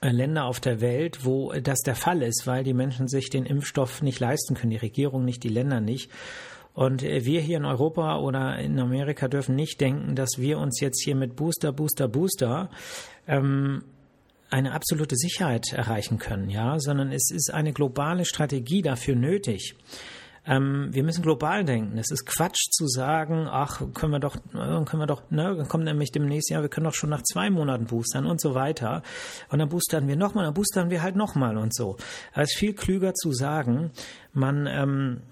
äh, 0.00 0.10
Länder 0.10 0.46
auf 0.46 0.58
der 0.58 0.80
Welt, 0.80 1.24
wo 1.24 1.52
das 1.52 1.78
der 1.82 1.94
Fall 1.94 2.22
ist, 2.22 2.48
weil 2.48 2.64
die 2.64 2.74
Menschen 2.74 3.06
sich 3.06 3.30
den 3.30 3.46
Impfstoff 3.46 4.02
nicht 4.02 4.18
leisten 4.18 4.54
können, 4.56 4.70
die 4.70 4.78
Regierung 4.78 5.24
nicht, 5.24 5.44
die 5.44 5.48
Länder 5.48 5.80
nicht. 5.80 6.10
Und 6.74 7.04
äh, 7.04 7.24
wir 7.24 7.40
hier 7.40 7.58
in 7.58 7.64
Europa 7.64 8.18
oder 8.18 8.58
in 8.58 8.80
Amerika 8.80 9.28
dürfen 9.28 9.54
nicht 9.54 9.80
denken, 9.80 10.16
dass 10.16 10.38
wir 10.38 10.58
uns 10.58 10.80
jetzt 10.80 11.04
hier 11.04 11.14
mit 11.14 11.36
Booster, 11.36 11.72
Booster, 11.72 12.08
Booster 12.08 12.68
ähm, 13.28 13.84
eine 14.50 14.72
absolute 14.72 15.16
Sicherheit 15.16 15.72
erreichen 15.72 16.18
können, 16.18 16.50
ja, 16.50 16.78
sondern 16.78 17.12
es 17.12 17.30
ist 17.30 17.52
eine 17.52 17.72
globale 17.72 18.24
Strategie 18.24 18.82
dafür 18.82 19.16
nötig. 19.16 19.74
Ähm, 20.46 20.90
wir 20.92 21.02
müssen 21.02 21.22
global 21.22 21.64
denken. 21.64 21.98
Es 21.98 22.10
ist 22.12 22.24
Quatsch 22.24 22.70
zu 22.70 22.86
sagen, 22.86 23.48
ach, 23.50 23.82
können 23.94 24.12
wir 24.12 24.20
doch, 24.20 24.36
äh, 24.36 24.84
können 24.84 25.00
wir 25.00 25.06
doch, 25.06 25.28
ne, 25.30 25.56
dann 25.56 25.68
kommt 25.68 25.84
nämlich 25.84 26.12
demnächst, 26.12 26.50
ja, 26.50 26.62
wir 26.62 26.68
können 26.68 26.84
doch 26.84 26.94
schon 26.94 27.10
nach 27.10 27.22
zwei 27.22 27.50
Monaten 27.50 27.86
boostern 27.86 28.26
und 28.26 28.40
so 28.40 28.54
weiter. 28.54 29.02
Und 29.48 29.58
dann 29.58 29.68
boostern 29.68 30.06
wir 30.06 30.16
nochmal, 30.16 30.44
dann 30.44 30.54
boostern 30.54 30.90
wir 30.90 31.02
halt 31.02 31.16
nochmal 31.16 31.56
und 31.56 31.74
so. 31.74 31.96
Es 32.32 32.52
ist 32.52 32.58
viel 32.58 32.74
klüger 32.74 33.12
zu 33.14 33.32
sagen, 33.32 33.90
man, 34.32 34.68
ähm, 34.68 35.22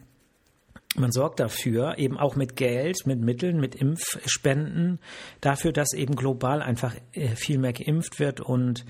man 0.94 1.12
sorgt 1.12 1.40
dafür, 1.40 1.98
eben 1.98 2.18
auch 2.18 2.36
mit 2.36 2.56
Geld, 2.56 3.06
mit 3.06 3.20
Mitteln, 3.20 3.60
mit 3.60 3.74
Impfspenden, 3.74 4.98
dafür, 5.40 5.72
dass 5.72 5.92
eben 5.92 6.16
global 6.16 6.62
einfach 6.62 6.94
äh, 7.12 7.28
viel 7.36 7.58
mehr 7.58 7.72
geimpft 7.72 8.20
wird 8.20 8.40
und 8.40 8.84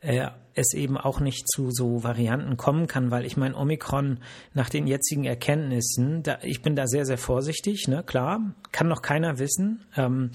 äh, 0.00 0.28
es 0.54 0.72
eben 0.72 0.96
auch 0.96 1.20
nicht 1.20 1.48
zu 1.50 1.70
so 1.70 2.02
Varianten 2.02 2.56
kommen 2.56 2.86
kann, 2.86 3.10
weil 3.10 3.26
ich 3.26 3.36
meine, 3.36 3.56
Omikron 3.56 4.20
nach 4.54 4.70
den 4.70 4.86
jetzigen 4.86 5.24
Erkenntnissen, 5.24 6.22
da, 6.22 6.38
ich 6.42 6.62
bin 6.62 6.76
da 6.76 6.86
sehr, 6.86 7.04
sehr 7.04 7.18
vorsichtig, 7.18 7.88
ne, 7.88 8.02
klar, 8.02 8.54
kann 8.72 8.88
noch 8.88 9.02
keiner 9.02 9.38
wissen. 9.38 9.84
Ähm, 9.96 10.30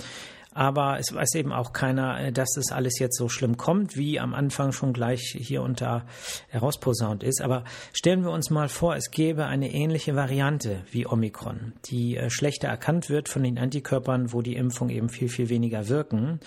aber 0.53 0.99
es 0.99 1.13
weiß 1.13 1.35
eben 1.35 1.53
auch 1.53 1.73
keiner, 1.73 2.19
äh, 2.19 2.31
dass 2.31 2.49
das 2.55 2.71
alles 2.71 2.99
jetzt 2.99 3.17
so 3.17 3.29
schlimm 3.29 3.57
kommt, 3.57 3.95
wie 3.95 4.19
am 4.19 4.33
Anfang 4.33 4.71
schon 4.71 4.93
gleich 4.93 5.35
hier 5.37 5.61
da 5.75 6.05
herausposaunt 6.49 7.23
ist. 7.23 7.41
Aber 7.41 7.63
stellen 7.93 8.23
wir 8.23 8.31
uns 8.31 8.49
mal 8.49 8.67
vor, 8.67 8.95
es 8.95 9.11
gäbe 9.11 9.45
eine 9.45 9.71
ähnliche 9.73 10.15
Variante 10.15 10.83
wie 10.91 11.07
Omikron, 11.07 11.73
die 11.85 12.17
äh, 12.17 12.29
schlechter 12.29 12.67
erkannt 12.67 13.09
wird 13.09 13.29
von 13.29 13.43
den 13.43 13.57
Antikörpern, 13.57 14.33
wo 14.33 14.41
die 14.41 14.55
Impfung 14.55 14.89
eben 14.89 15.09
viel, 15.09 15.29
viel 15.29 15.49
weniger 15.49 15.87
wirken. 15.87 16.39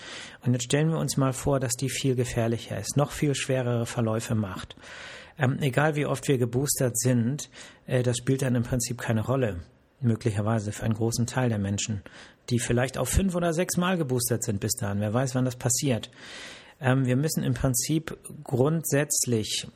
Und 0.45 0.53
jetzt 0.53 0.65
stellen 0.65 0.89
wir 0.89 0.99
uns 0.99 1.17
mal 1.17 1.33
vor, 1.33 1.59
dass 1.59 1.73
die 1.73 1.89
viel 1.89 2.15
gefährlicher 2.15 2.79
ist, 2.79 2.97
noch 2.97 3.11
viel 3.11 3.33
schwerere 3.33 3.85
Verläufe 3.85 4.35
macht. 4.35 4.75
Ähm, 5.37 5.57
egal 5.61 5.95
wie 5.95 6.05
oft 6.05 6.27
wir 6.27 6.37
geboostert 6.37 6.97
sind, 6.97 7.49
äh, 7.87 8.03
das 8.03 8.17
spielt 8.17 8.43
dann 8.43 8.55
im 8.55 8.63
Prinzip 8.63 9.01
keine 9.01 9.25
Rolle 9.25 9.61
möglicherweise 10.01 10.71
für 10.71 10.83
einen 10.83 10.93
großen 10.93 11.25
Teil 11.25 11.49
der 11.49 11.59
Menschen, 11.59 12.01
die 12.49 12.59
vielleicht 12.59 12.97
auch 12.97 13.07
fünf 13.07 13.35
oder 13.35 13.53
sechs 13.53 13.77
Mal 13.77 13.97
geboostert 13.97 14.43
sind 14.43 14.59
bis 14.59 14.73
dahin. 14.73 14.99
Wer 14.99 15.13
weiß, 15.13 15.35
wann 15.35 15.45
das 15.45 15.55
passiert. 15.55 16.09
Ähm, 16.79 17.05
wir 17.05 17.15
müssen 17.15 17.43
im 17.43 17.53
Prinzip 17.53 18.17
grundsätzlich 18.43 19.67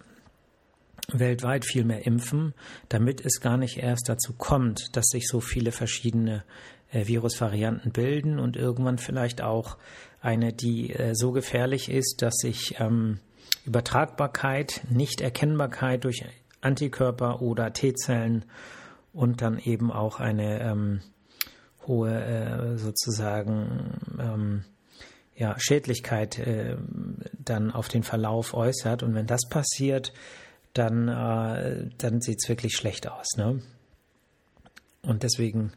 weltweit 1.11 1.65
viel 1.65 1.85
mehr 1.85 2.05
impfen, 2.05 2.53
damit 2.89 3.25
es 3.25 3.41
gar 3.41 3.57
nicht 3.57 3.77
erst 3.77 4.09
dazu 4.09 4.33
kommt, 4.33 4.95
dass 4.95 5.07
sich 5.07 5.27
so 5.27 5.39
viele 5.39 5.71
verschiedene 5.71 6.43
äh, 6.91 7.07
Virusvarianten 7.07 7.91
bilden 7.91 8.39
und 8.39 8.55
irgendwann 8.55 8.97
vielleicht 8.97 9.41
auch 9.41 9.77
eine, 10.21 10.53
die 10.53 10.91
äh, 10.93 11.15
so 11.15 11.31
gefährlich 11.31 11.89
ist, 11.89 12.21
dass 12.21 12.35
sich 12.35 12.75
ähm, 12.79 13.19
Übertragbarkeit, 13.65 14.81
Nichterkennbarkeit 14.89 16.03
durch 16.03 16.25
Antikörper 16.61 17.41
oder 17.41 17.71
T-Zellen 17.71 18.45
und 19.13 19.41
dann 19.41 19.59
eben 19.59 19.91
auch 19.91 20.19
eine 20.19 20.61
ähm, 20.61 21.01
hohe 21.87 22.23
äh, 22.23 22.77
sozusagen 22.77 23.99
ähm, 24.19 24.65
ja, 25.35 25.55
Schädlichkeit 25.57 26.37
äh, 26.37 26.77
dann 27.33 27.71
auf 27.71 27.87
den 27.87 28.03
Verlauf 28.03 28.53
äußert. 28.53 29.03
Und 29.03 29.15
wenn 29.15 29.25
das 29.25 29.47
passiert, 29.49 30.13
dann, 30.73 31.07
äh, 31.07 31.89
dann 31.97 32.21
sieht 32.21 32.39
es 32.41 32.49
wirklich 32.49 32.75
schlecht 32.75 33.09
aus. 33.09 33.37
Ne? 33.37 33.61
Und 35.01 35.23
deswegen 35.23 35.71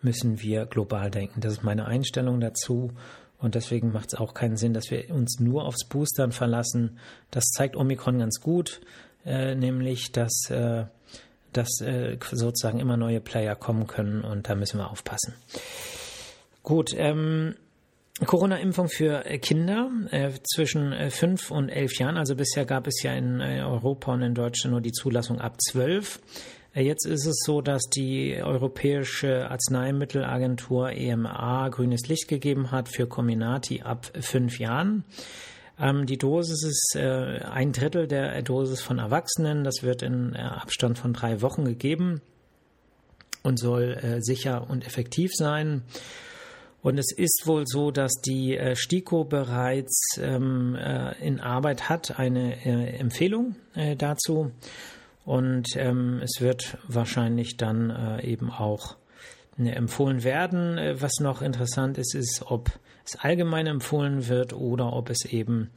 müssen 0.00 0.40
wir 0.40 0.66
global 0.66 1.10
denken. 1.10 1.40
Das 1.40 1.52
ist 1.52 1.64
meine 1.64 1.86
Einstellung 1.86 2.40
dazu. 2.40 2.92
Und 3.38 3.54
deswegen 3.54 3.92
macht 3.92 4.12
es 4.12 4.18
auch 4.18 4.34
keinen 4.34 4.56
Sinn, 4.56 4.74
dass 4.74 4.90
wir 4.90 5.10
uns 5.10 5.38
nur 5.40 5.64
aufs 5.64 5.84
Boostern 5.84 6.32
verlassen. 6.32 6.98
Das 7.30 7.44
zeigt 7.46 7.76
Omikron 7.76 8.18
ganz 8.18 8.40
gut, 8.40 8.80
äh, 9.24 9.54
nämlich 9.54 10.12
dass 10.12 10.50
äh, 10.50 10.86
dass 11.52 11.80
äh, 11.80 12.18
sozusagen 12.30 12.80
immer 12.80 12.96
neue 12.96 13.20
Player 13.20 13.54
kommen 13.54 13.86
können 13.86 14.22
und 14.22 14.48
da 14.48 14.54
müssen 14.54 14.78
wir 14.78 14.90
aufpassen. 14.90 15.34
Gut, 16.62 16.94
ähm, 16.96 17.54
Corona-Impfung 18.26 18.88
für 18.88 19.24
äh, 19.26 19.38
Kinder 19.38 19.90
äh, 20.10 20.30
zwischen 20.42 20.92
äh, 20.92 21.10
fünf 21.10 21.50
und 21.50 21.68
elf 21.68 21.98
Jahren. 21.98 22.16
Also 22.16 22.34
bisher 22.34 22.64
gab 22.64 22.86
es 22.86 23.02
ja 23.02 23.12
in 23.12 23.40
äh, 23.40 23.62
Europa 23.62 24.12
und 24.12 24.22
in 24.22 24.34
Deutschland 24.34 24.72
nur 24.72 24.80
die 24.80 24.92
Zulassung 24.92 25.40
ab 25.40 25.56
zwölf. 25.60 26.20
Jetzt 26.74 27.06
ist 27.06 27.26
es 27.26 27.42
so, 27.44 27.60
dass 27.60 27.82
die 27.84 28.40
Europäische 28.40 29.50
Arzneimittelagentur 29.50 30.90
EMA 30.92 31.70
grünes 31.70 32.06
Licht 32.08 32.28
gegeben 32.28 32.70
hat 32.70 32.88
für 32.88 33.06
Comirnaty 33.06 33.82
ab 33.82 34.12
fünf 34.20 34.58
Jahren. 34.58 35.04
Ähm, 35.80 36.06
die 36.06 36.18
Dosis 36.18 36.64
ist 36.64 36.96
äh, 36.96 37.40
ein 37.44 37.72
Drittel 37.72 38.06
der 38.06 38.40
Dosis 38.42 38.80
von 38.80 38.98
Erwachsenen. 38.98 39.64
Das 39.64 39.82
wird 39.82 40.02
in 40.02 40.34
äh, 40.34 40.38
Abstand 40.38 40.98
von 40.98 41.12
drei 41.12 41.40
Wochen 41.42 41.64
gegeben 41.64 42.20
und 43.42 43.58
soll 43.58 43.98
äh, 44.02 44.20
sicher 44.20 44.68
und 44.68 44.86
effektiv 44.86 45.32
sein. 45.34 45.82
Und 46.80 46.98
es 46.98 47.12
ist 47.12 47.42
wohl 47.46 47.64
so, 47.66 47.90
dass 47.90 48.12
die 48.24 48.56
äh, 48.56 48.76
STIKO 48.76 49.24
bereits 49.24 50.18
ähm, 50.20 50.76
äh, 50.76 51.12
in 51.24 51.40
Arbeit 51.40 51.88
hat, 51.88 52.18
eine 52.18 52.64
äh, 52.64 52.96
Empfehlung 52.98 53.56
äh, 53.74 53.96
dazu. 53.96 54.52
Und 55.24 55.76
ähm, 55.76 56.20
es 56.22 56.40
wird 56.40 56.78
wahrscheinlich 56.86 57.56
dann 57.56 57.90
äh, 57.90 58.24
eben 58.24 58.50
auch 58.50 58.96
äh, 59.58 59.68
empfohlen 59.70 60.22
werden. 60.22 60.78
Was 61.00 61.20
noch 61.20 61.42
interessant 61.42 61.98
ist, 61.98 62.14
ist, 62.14 62.42
ob 62.46 62.70
es 63.08 63.16
allgemein 63.20 63.66
empfohlen 63.66 64.28
wird 64.28 64.52
oder 64.52 64.92
ob 64.92 65.10
es 65.10 65.24
eben 65.24 65.70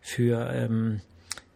für 0.00 0.50
ähm, 0.52 1.00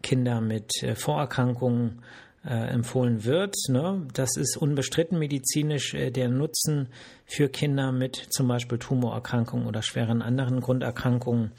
Kinder 0.01 0.41
mit 0.41 0.83
äh, 0.83 0.95
Vorerkrankungen 0.95 2.01
äh, 2.45 2.53
empfohlen 2.53 3.23
wird. 3.23 3.55
Ne? 3.69 4.05
Das 4.13 4.35
ist 4.35 4.57
unbestritten 4.57 5.17
medizinisch 5.17 5.93
äh, 5.93 6.11
der 6.11 6.27
Nutzen 6.27 6.89
für 7.25 7.49
Kinder 7.49 7.91
mit 7.91 8.15
zum 8.15 8.47
Beispiel 8.47 8.77
Tumorerkrankungen 8.77 9.65
oder 9.65 9.81
schweren 9.81 10.21
anderen 10.21 10.59
Grunderkrankungen, 10.59 11.51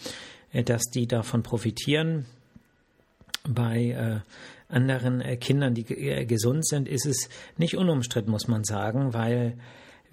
äh, 0.53 0.63
dass 0.63 0.83
die 0.85 1.07
davon 1.07 1.43
profitieren. 1.43 2.27
Bei 3.47 3.91
äh, 3.91 4.21
anderen 4.75 5.23
Kindern, 5.39 5.75
die 5.75 5.85
gesund 5.85 6.67
sind, 6.67 6.89
ist 6.89 7.05
es 7.05 7.29
nicht 7.59 7.77
unumstritten, 7.77 8.31
muss 8.31 8.49
man 8.49 8.65
sagen, 8.65 9.13
weil 9.13 9.59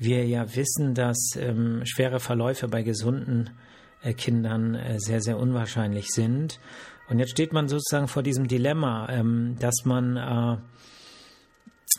wir 0.02 0.26
ja 0.26 0.56
wissen, 0.56 0.94
dass 0.94 1.36
ähm, 1.38 1.82
schwere 1.86 2.20
Verläufe 2.20 2.68
bei 2.68 2.82
gesunden 2.82 3.52
äh, 4.02 4.14
Kindern 4.14 4.76
äh, 4.76 5.00
sehr, 5.00 5.22
sehr 5.22 5.38
unwahrscheinlich 5.38 6.08
sind. 6.10 6.60
Und 7.08 7.20
jetzt 7.20 7.32
steht 7.32 7.54
man 7.54 7.68
sozusagen 7.68 8.08
vor 8.08 8.24
diesem 8.24 8.48
Dilemma, 8.48 9.08
ähm, 9.10 9.58
dass 9.60 9.86
man 9.86 10.18
äh, 10.18 10.58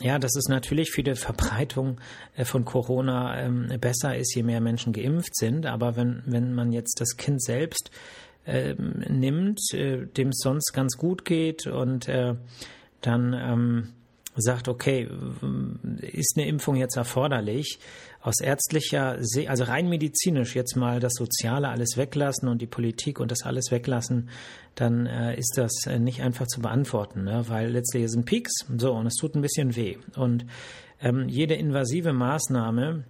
ja, 0.01 0.17
dass 0.17 0.35
es 0.35 0.47
natürlich 0.49 0.91
für 0.91 1.03
die 1.03 1.15
Verbreitung 1.15 2.01
äh, 2.35 2.45
von 2.45 2.65
Corona 2.65 3.39
ähm, 3.39 3.67
besser 3.79 4.17
ist, 4.17 4.35
je 4.35 4.43
mehr 4.43 4.59
Menschen 4.59 4.91
geimpft 4.91 5.35
sind. 5.35 5.65
Aber 5.65 5.95
wenn, 5.95 6.23
wenn 6.25 6.53
man 6.53 6.71
jetzt 6.71 6.99
das 6.99 7.15
Kind 7.15 7.41
selbst 7.41 7.91
äh, 8.45 8.73
nimmt, 8.73 9.59
äh, 9.73 10.05
dem 10.05 10.29
es 10.29 10.39
sonst 10.41 10.73
ganz 10.73 10.97
gut 10.97 11.25
geht 11.25 11.67
und 11.67 12.07
äh, 12.09 12.33
dann 13.01 13.33
ähm, 13.33 13.93
sagt, 14.35 14.67
okay, 14.67 15.07
ist 16.01 16.37
eine 16.37 16.47
Impfung 16.47 16.75
jetzt 16.75 16.97
erforderlich? 16.97 17.79
Aus 18.21 18.39
ärztlicher, 18.39 19.19
also 19.47 19.63
rein 19.65 19.89
medizinisch 19.89 20.55
jetzt 20.55 20.75
mal 20.75 20.99
das 20.99 21.13
Soziale 21.13 21.69
alles 21.69 21.97
weglassen 21.97 22.47
und 22.47 22.61
die 22.61 22.67
Politik 22.67 23.19
und 23.19 23.31
das 23.31 23.43
alles 23.43 23.69
weglassen, 23.71 24.29
dann 24.75 25.05
äh, 25.05 25.37
ist 25.37 25.53
das 25.57 25.85
äh, 25.85 25.99
nicht 25.99 26.21
einfach 26.21 26.47
zu 26.47 26.61
beantworten, 26.61 27.25
ne? 27.25 27.43
weil 27.47 27.69
letztlich 27.69 28.09
sind 28.09 28.25
Peaks, 28.25 28.53
so, 28.77 28.93
und 28.93 29.05
es 29.05 29.15
tut 29.15 29.35
ein 29.35 29.41
bisschen 29.41 29.75
weh. 29.75 29.97
Und 30.15 30.45
ähm, 31.01 31.27
jede 31.27 31.53
invasive 31.53 32.13
Maßnahme 32.13 33.03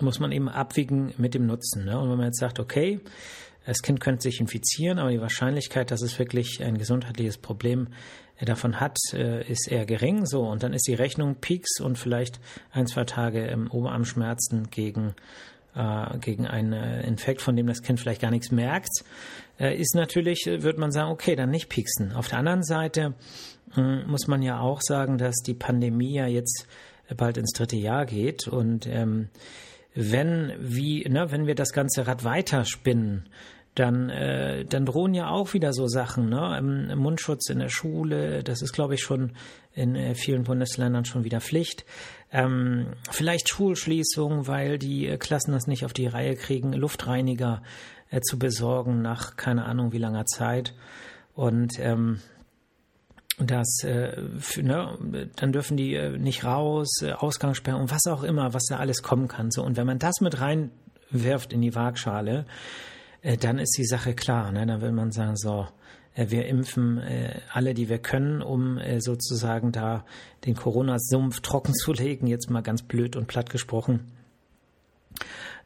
muss 0.00 0.20
man 0.20 0.32
eben 0.32 0.48
abwiegen 0.48 1.12
mit 1.18 1.34
dem 1.34 1.46
Nutzen. 1.46 1.84
Ne? 1.84 1.98
Und 1.98 2.10
wenn 2.10 2.18
man 2.18 2.26
jetzt 2.26 2.40
sagt, 2.40 2.60
okay, 2.60 3.00
das 3.66 3.82
Kind 3.82 4.00
könnte 4.00 4.22
sich 4.22 4.40
infizieren, 4.40 4.98
aber 4.98 5.10
die 5.10 5.20
Wahrscheinlichkeit, 5.20 5.90
dass 5.90 6.02
es 6.02 6.18
wirklich 6.18 6.62
ein 6.62 6.78
gesundheitliches 6.78 7.38
Problem 7.38 7.88
davon 8.46 8.80
hat, 8.80 8.96
äh, 9.12 9.46
ist 9.50 9.68
eher 9.68 9.86
gering. 9.86 10.26
So, 10.26 10.42
und 10.42 10.62
dann 10.62 10.72
ist 10.72 10.86
die 10.86 10.94
Rechnung 10.94 11.36
Peaks 11.36 11.80
und 11.80 11.98
vielleicht 11.98 12.40
ein, 12.72 12.86
zwei 12.86 13.04
Tage 13.04 13.46
im 13.46 13.70
Oberarmschmerzen 13.70 14.70
gegen, 14.70 15.14
äh, 15.74 16.18
gegen 16.18 16.46
einen 16.46 16.72
äh, 16.72 17.02
Infekt, 17.06 17.42
von 17.42 17.56
dem 17.56 17.66
das 17.66 17.82
Kind 17.82 18.00
vielleicht 18.00 18.22
gar 18.22 18.30
nichts 18.30 18.50
merkt, 18.50 19.04
ist 19.58 19.94
natürlich, 19.94 20.46
würde 20.46 20.80
man 20.80 20.90
sagen, 20.90 21.10
okay, 21.10 21.36
dann 21.36 21.50
nicht 21.50 21.68
pieksen. 21.68 22.14
Auf 22.14 22.28
der 22.28 22.38
anderen 22.38 22.62
Seite 22.62 23.12
äh, 23.76 24.04
muss 24.06 24.26
man 24.26 24.40
ja 24.40 24.58
auch 24.58 24.80
sagen, 24.80 25.18
dass 25.18 25.36
die 25.44 25.52
Pandemie 25.52 26.14
ja 26.14 26.26
jetzt 26.26 26.66
bald 27.14 27.36
ins 27.36 27.52
dritte 27.52 27.76
Jahr 27.76 28.06
geht 28.06 28.48
und 28.48 28.86
ähm, 28.86 29.28
wenn 29.94 30.52
wie 30.60 31.08
ne, 31.08 31.30
wenn 31.30 31.46
wir 31.46 31.54
das 31.54 31.72
ganze 31.72 32.06
Rad 32.06 32.24
weiterspinnen, 32.24 33.28
dann, 33.74 34.10
äh, 34.10 34.64
dann 34.64 34.84
drohen 34.84 35.14
ja 35.14 35.30
auch 35.30 35.54
wieder 35.54 35.72
so 35.72 35.86
Sachen, 35.86 36.28
ne? 36.28 36.56
Im, 36.58 36.98
Mundschutz 36.98 37.48
in 37.50 37.60
der 37.60 37.68
Schule, 37.68 38.42
das 38.42 38.62
ist, 38.62 38.72
glaube 38.72 38.94
ich, 38.94 39.02
schon 39.02 39.32
in 39.72 39.94
äh, 39.94 40.14
vielen 40.14 40.42
Bundesländern 40.42 41.04
schon 41.04 41.24
wieder 41.24 41.40
Pflicht. 41.40 41.84
Ähm, 42.32 42.88
vielleicht 43.10 43.48
Schulschließung, 43.48 44.48
weil 44.48 44.78
die 44.78 45.06
äh, 45.06 45.16
Klassen 45.18 45.52
das 45.52 45.66
nicht 45.66 45.84
auf 45.84 45.92
die 45.92 46.08
Reihe 46.08 46.34
kriegen, 46.34 46.72
Luftreiniger 46.72 47.62
äh, 48.10 48.20
zu 48.20 48.38
besorgen 48.38 49.02
nach 49.02 49.36
keine 49.36 49.64
Ahnung 49.64 49.92
wie 49.92 49.98
langer 49.98 50.26
Zeit. 50.26 50.74
Und 51.34 51.78
ähm, 51.78 52.20
das, 53.38 53.84
äh, 53.84 54.20
für, 54.38 54.62
ne, 54.62 55.28
dann 55.36 55.52
dürfen 55.52 55.76
die 55.76 55.94
äh, 55.94 56.18
nicht 56.18 56.44
raus, 56.44 57.02
äh, 57.02 57.12
Ausgangssperren 57.12 57.80
und 57.80 57.90
was 57.90 58.06
auch 58.06 58.22
immer, 58.24 58.52
was 58.52 58.64
da 58.66 58.78
alles 58.78 59.02
kommen 59.02 59.28
kann. 59.28 59.50
So 59.50 59.62
und 59.62 59.76
wenn 59.76 59.86
man 59.86 59.98
das 59.98 60.20
mit 60.20 60.40
reinwirft 60.40 61.52
in 61.52 61.62
die 61.62 61.74
Waagschale, 61.74 62.46
dann 63.22 63.58
ist 63.58 63.76
die 63.76 63.84
Sache 63.84 64.14
klar. 64.14 64.52
Ne? 64.52 64.66
Dann 64.66 64.80
will 64.80 64.92
man 64.92 65.12
sagen 65.12 65.36
so, 65.36 65.66
äh, 66.14 66.30
wir 66.30 66.46
impfen 66.46 66.98
äh, 66.98 67.40
alle, 67.52 67.74
die 67.74 67.88
wir 67.88 67.98
können, 67.98 68.42
um 68.42 68.78
äh, 68.78 69.00
sozusagen 69.00 69.72
da 69.72 70.04
den 70.46 70.54
Corona-Sumpf 70.54 71.40
trocken 71.40 71.74
zu 71.84 71.92
legen. 71.92 72.26
Jetzt 72.26 72.50
mal 72.50 72.62
ganz 72.62 72.82
blöd 72.82 73.16
und 73.16 73.26
platt 73.26 73.50
gesprochen. 73.50 74.10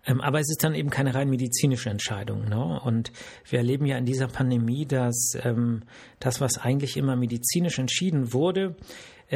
Ähm, 0.06 0.20
aber 0.20 0.40
es 0.40 0.50
ist 0.50 0.62
dann 0.62 0.74
eben 0.74 0.90
keine 0.90 1.14
rein 1.14 1.30
medizinische 1.30 1.88
Entscheidung. 1.90 2.48
Ne? 2.48 2.80
Und 2.80 3.10
wir 3.48 3.58
erleben 3.58 3.86
ja 3.86 3.96
in 3.96 4.04
dieser 4.04 4.28
Pandemie, 4.28 4.86
dass 4.86 5.32
ähm, 5.42 5.82
das, 6.20 6.40
was 6.40 6.58
eigentlich 6.58 6.96
immer 6.96 7.16
medizinisch 7.16 7.78
entschieden 7.78 8.32
wurde, 8.32 8.74
äh, 8.74 8.74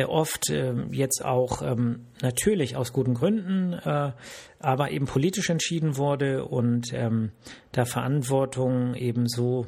oft 0.04 0.50
äh, 0.50 0.74
jetzt 0.90 1.24
auch 1.24 1.62
ähm, 1.62 2.06
natürlich 2.20 2.76
aus 2.76 2.92
guten 2.92 3.14
Gründen, 3.14 3.72
äh, 3.72 4.12
aber 4.60 4.90
eben 4.90 5.06
politisch 5.06 5.50
entschieden 5.50 5.96
wurde 5.96 6.44
und 6.44 6.92
ähm, 6.92 7.32
da 7.72 7.84
Verantwortung 7.84 8.94
eben 8.94 9.28
so 9.28 9.66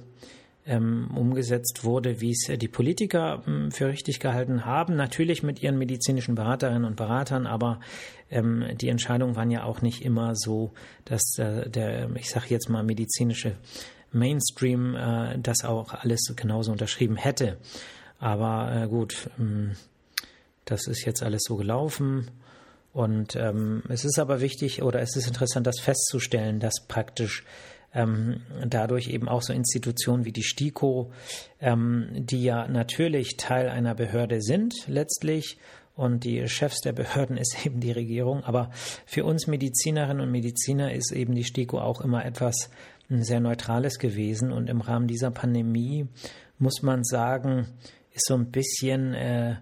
ähm, 0.66 1.10
umgesetzt 1.16 1.84
wurde, 1.84 2.20
wie 2.20 2.30
es 2.30 2.48
äh, 2.48 2.58
die 2.58 2.68
Politiker 2.68 3.42
ähm, 3.46 3.70
für 3.72 3.88
richtig 3.88 4.20
gehalten 4.20 4.64
haben. 4.64 4.94
Natürlich 4.94 5.42
mit 5.42 5.62
ihren 5.62 5.78
medizinischen 5.78 6.34
Beraterinnen 6.34 6.84
und 6.84 6.96
Beratern, 6.96 7.46
aber 7.46 7.80
ähm, 8.30 8.64
die 8.74 8.88
Entscheidungen 8.88 9.36
waren 9.36 9.50
ja 9.50 9.64
auch 9.64 9.82
nicht 9.82 10.04
immer 10.04 10.34
so, 10.36 10.72
dass 11.04 11.38
äh, 11.38 11.68
der, 11.68 12.10
ich 12.14 12.30
sage 12.30 12.46
jetzt 12.48 12.68
mal, 12.68 12.84
medizinische 12.84 13.56
Mainstream 14.12 14.94
äh, 14.94 15.38
das 15.38 15.64
auch 15.64 15.94
alles 15.94 16.34
genauso 16.36 16.72
unterschrieben 16.72 17.16
hätte. 17.16 17.58
Aber 18.18 18.82
äh, 18.84 18.86
gut, 18.86 19.30
ähm, 19.38 19.72
das 20.64 20.86
ist 20.86 21.04
jetzt 21.04 21.22
alles 21.22 21.42
so 21.44 21.56
gelaufen. 21.56 22.30
Und 22.92 23.36
ähm, 23.36 23.82
es 23.88 24.04
ist 24.04 24.18
aber 24.18 24.40
wichtig 24.40 24.82
oder 24.82 25.00
es 25.00 25.14
ist 25.16 25.28
interessant, 25.28 25.66
das 25.66 25.78
festzustellen, 25.80 26.58
dass 26.58 26.86
praktisch 26.88 27.44
ähm, 27.94 28.42
dadurch 28.66 29.08
eben 29.08 29.28
auch 29.28 29.42
so 29.42 29.52
Institutionen 29.52 30.24
wie 30.24 30.32
die 30.32 30.42
STIKO, 30.42 31.12
ähm, 31.60 32.08
die 32.12 32.42
ja 32.42 32.68
natürlich 32.68 33.36
Teil 33.36 33.68
einer 33.68 33.94
Behörde 33.94 34.42
sind 34.42 34.74
letztlich 34.86 35.58
und 35.96 36.24
die 36.24 36.48
Chefs 36.48 36.80
der 36.80 36.92
Behörden 36.92 37.36
ist 37.36 37.56
eben 37.66 37.80
die 37.80 37.92
Regierung. 37.92 38.42
Aber 38.44 38.70
für 39.06 39.24
uns 39.24 39.46
Medizinerinnen 39.46 40.22
und 40.22 40.30
Mediziner 40.30 40.92
ist 40.92 41.12
eben 41.12 41.34
die 41.34 41.44
STIKO 41.44 41.78
auch 41.78 42.00
immer 42.00 42.24
etwas 42.24 42.70
hm, 43.08 43.22
sehr 43.22 43.40
Neutrales 43.40 43.98
gewesen. 43.98 44.52
Und 44.52 44.70
im 44.70 44.80
Rahmen 44.80 45.06
dieser 45.06 45.30
Pandemie 45.30 46.08
muss 46.58 46.82
man 46.82 47.04
sagen, 47.04 47.66
ist 48.12 48.26
so 48.26 48.34
ein 48.34 48.50
bisschen, 48.50 49.14
äh, 49.14 49.56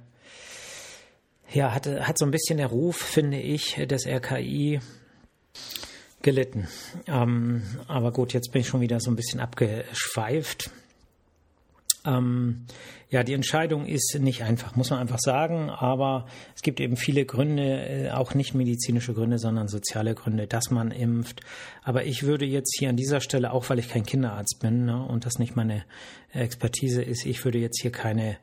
ja, 1.53 1.75
hat, 1.75 1.87
hat 1.87 2.19
so 2.19 2.25
ein 2.25 2.31
bisschen 2.31 2.59
der 2.59 2.69
Ruf, 2.69 2.97
finde 2.97 3.39
ich, 3.41 3.75
des 3.75 4.07
RKI 4.07 4.81
gelitten. 6.23 6.69
Ähm, 7.07 7.63
aber 7.87 8.13
gut, 8.13 8.33
jetzt 8.33 8.53
bin 8.53 8.61
ich 8.61 8.69
schon 8.69 8.81
wieder 8.81 9.01
so 9.01 9.11
ein 9.11 9.17
bisschen 9.17 9.41
abgeschweift. 9.41 10.71
Ähm, 12.05 12.67
ja, 13.11 13.23
die 13.25 13.33
Entscheidung 13.33 13.87
ist 13.87 14.19
nicht 14.21 14.43
einfach, 14.43 14.77
muss 14.77 14.91
man 14.91 14.99
einfach 14.99 15.19
sagen, 15.19 15.71
aber 15.71 16.27
es 16.55 16.63
gibt 16.63 16.81
eben 16.81 16.97
viele 16.97 17.25
Gründe, 17.25 17.63
äh, 17.63 18.11
auch 18.11 18.35
nicht 18.35 18.55
medizinische 18.55 19.15
Gründe, 19.15 19.39
sondern 19.39 19.69
soziale 19.69 20.15
Gründe, 20.15 20.47
dass 20.47 20.71
man 20.71 20.91
impft. 20.91 21.41
Aber 21.83 22.05
ich 22.05 22.25
würde 22.25 22.45
jetzt 22.45 22.77
hier 22.79 22.91
an 22.91 22.97
dieser 22.97 23.21
Stelle, 23.21 23.53
auch 23.53 23.69
weil 23.71 23.79
ich 23.79 23.89
kein 23.89 24.05
Kinderarzt 24.05 24.59
bin 24.61 24.85
ne, 24.85 25.03
und 25.03 25.25
das 25.25 25.39
nicht 25.39 25.57
meine 25.57 25.85
Expertise 26.33 27.03
ist, 27.03 27.25
ich 27.25 27.45
würde 27.45 27.59
jetzt 27.59 27.81
hier 27.81 27.93
keine 27.93 28.37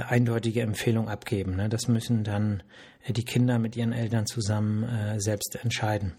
eindeutige 0.00 0.62
Empfehlung 0.62 1.08
abgeben. 1.08 1.56
Ne. 1.56 1.68
Das 1.68 1.88
müssen 1.88 2.24
dann 2.24 2.62
äh, 3.06 3.12
die 3.12 3.24
Kinder 3.24 3.58
mit 3.58 3.76
ihren 3.76 3.92
Eltern 3.92 4.26
zusammen 4.26 4.84
äh, 4.84 5.20
selbst 5.20 5.58
entscheiden. 5.62 6.12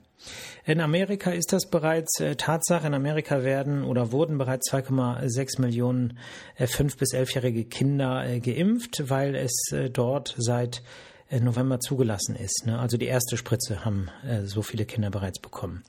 In 0.65 0.81
Amerika 0.81 1.31
ist 1.31 1.53
das 1.53 1.69
bereits 1.69 2.19
äh, 2.19 2.35
Tatsache. 2.35 2.87
In 2.87 2.93
Amerika 2.93 3.43
werden 3.43 3.83
oder 3.83 4.11
wurden 4.11 4.37
bereits 4.37 4.71
2,6 4.71 5.61
Millionen 5.61 6.17
äh, 6.57 6.65
5- 6.65 6.97
bis 6.97 7.13
11-jährige 7.13 7.65
Kinder 7.65 8.25
äh, 8.25 8.39
geimpft, 8.39 9.09
weil 9.09 9.35
es 9.35 9.71
äh, 9.71 9.89
dort 9.89 10.35
seit 10.37 10.81
äh, 11.29 11.39
November 11.39 11.79
zugelassen 11.79 12.35
ist. 12.35 12.63
Ne? 12.65 12.79
Also 12.79 12.97
die 12.97 13.05
erste 13.05 13.37
Spritze 13.37 13.85
haben 13.85 14.09
äh, 14.27 14.45
so 14.45 14.61
viele 14.61 14.85
Kinder 14.85 15.11
bereits 15.11 15.39
bekommen. 15.39 15.83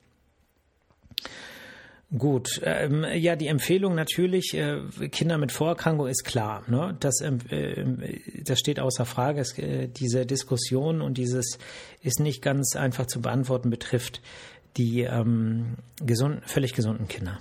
Gut, 2.15 2.61
ähm, 2.63 3.05
ja, 3.15 3.35
die 3.35 3.47
Empfehlung 3.47 3.93
natürlich, 3.93 4.53
äh, 4.53 4.79
Kinder 5.09 5.37
mit 5.37 5.51
Vorerkrankung 5.51 6.07
ist 6.07 6.23
klar. 6.23 6.63
Ne? 6.67 6.95
Das, 7.01 7.19
äh, 7.19 7.85
das 8.45 8.59
steht 8.59 8.79
außer 8.79 9.05
Frage. 9.05 9.41
Es, 9.41 9.57
äh, 9.59 9.89
diese 9.89 10.25
Diskussion 10.25 11.01
und 11.01 11.17
dieses 11.17 11.57
ist 12.01 12.21
nicht 12.21 12.41
ganz 12.41 12.77
einfach 12.77 13.07
zu 13.07 13.21
beantworten, 13.21 13.69
betrifft 13.69 14.21
die 14.77 15.01
ähm, 15.01 15.75
gesund, 16.01 16.43
völlig 16.45 16.73
gesunden 16.73 17.09
Kinder. 17.09 17.39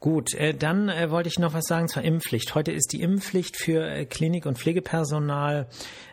Gut, 0.00 0.34
äh, 0.34 0.52
dann 0.52 0.88
äh, 0.88 1.12
wollte 1.12 1.28
ich 1.28 1.38
noch 1.38 1.54
was 1.54 1.66
sagen 1.66 1.86
zur 1.86 2.02
Impfpflicht. 2.02 2.56
Heute 2.56 2.72
ist 2.72 2.92
die 2.92 3.00
Impfpflicht 3.00 3.56
für 3.56 3.88
äh, 3.88 4.06
Klinik- 4.06 4.44
und 4.44 4.58
Pflegepersonal 4.58 5.68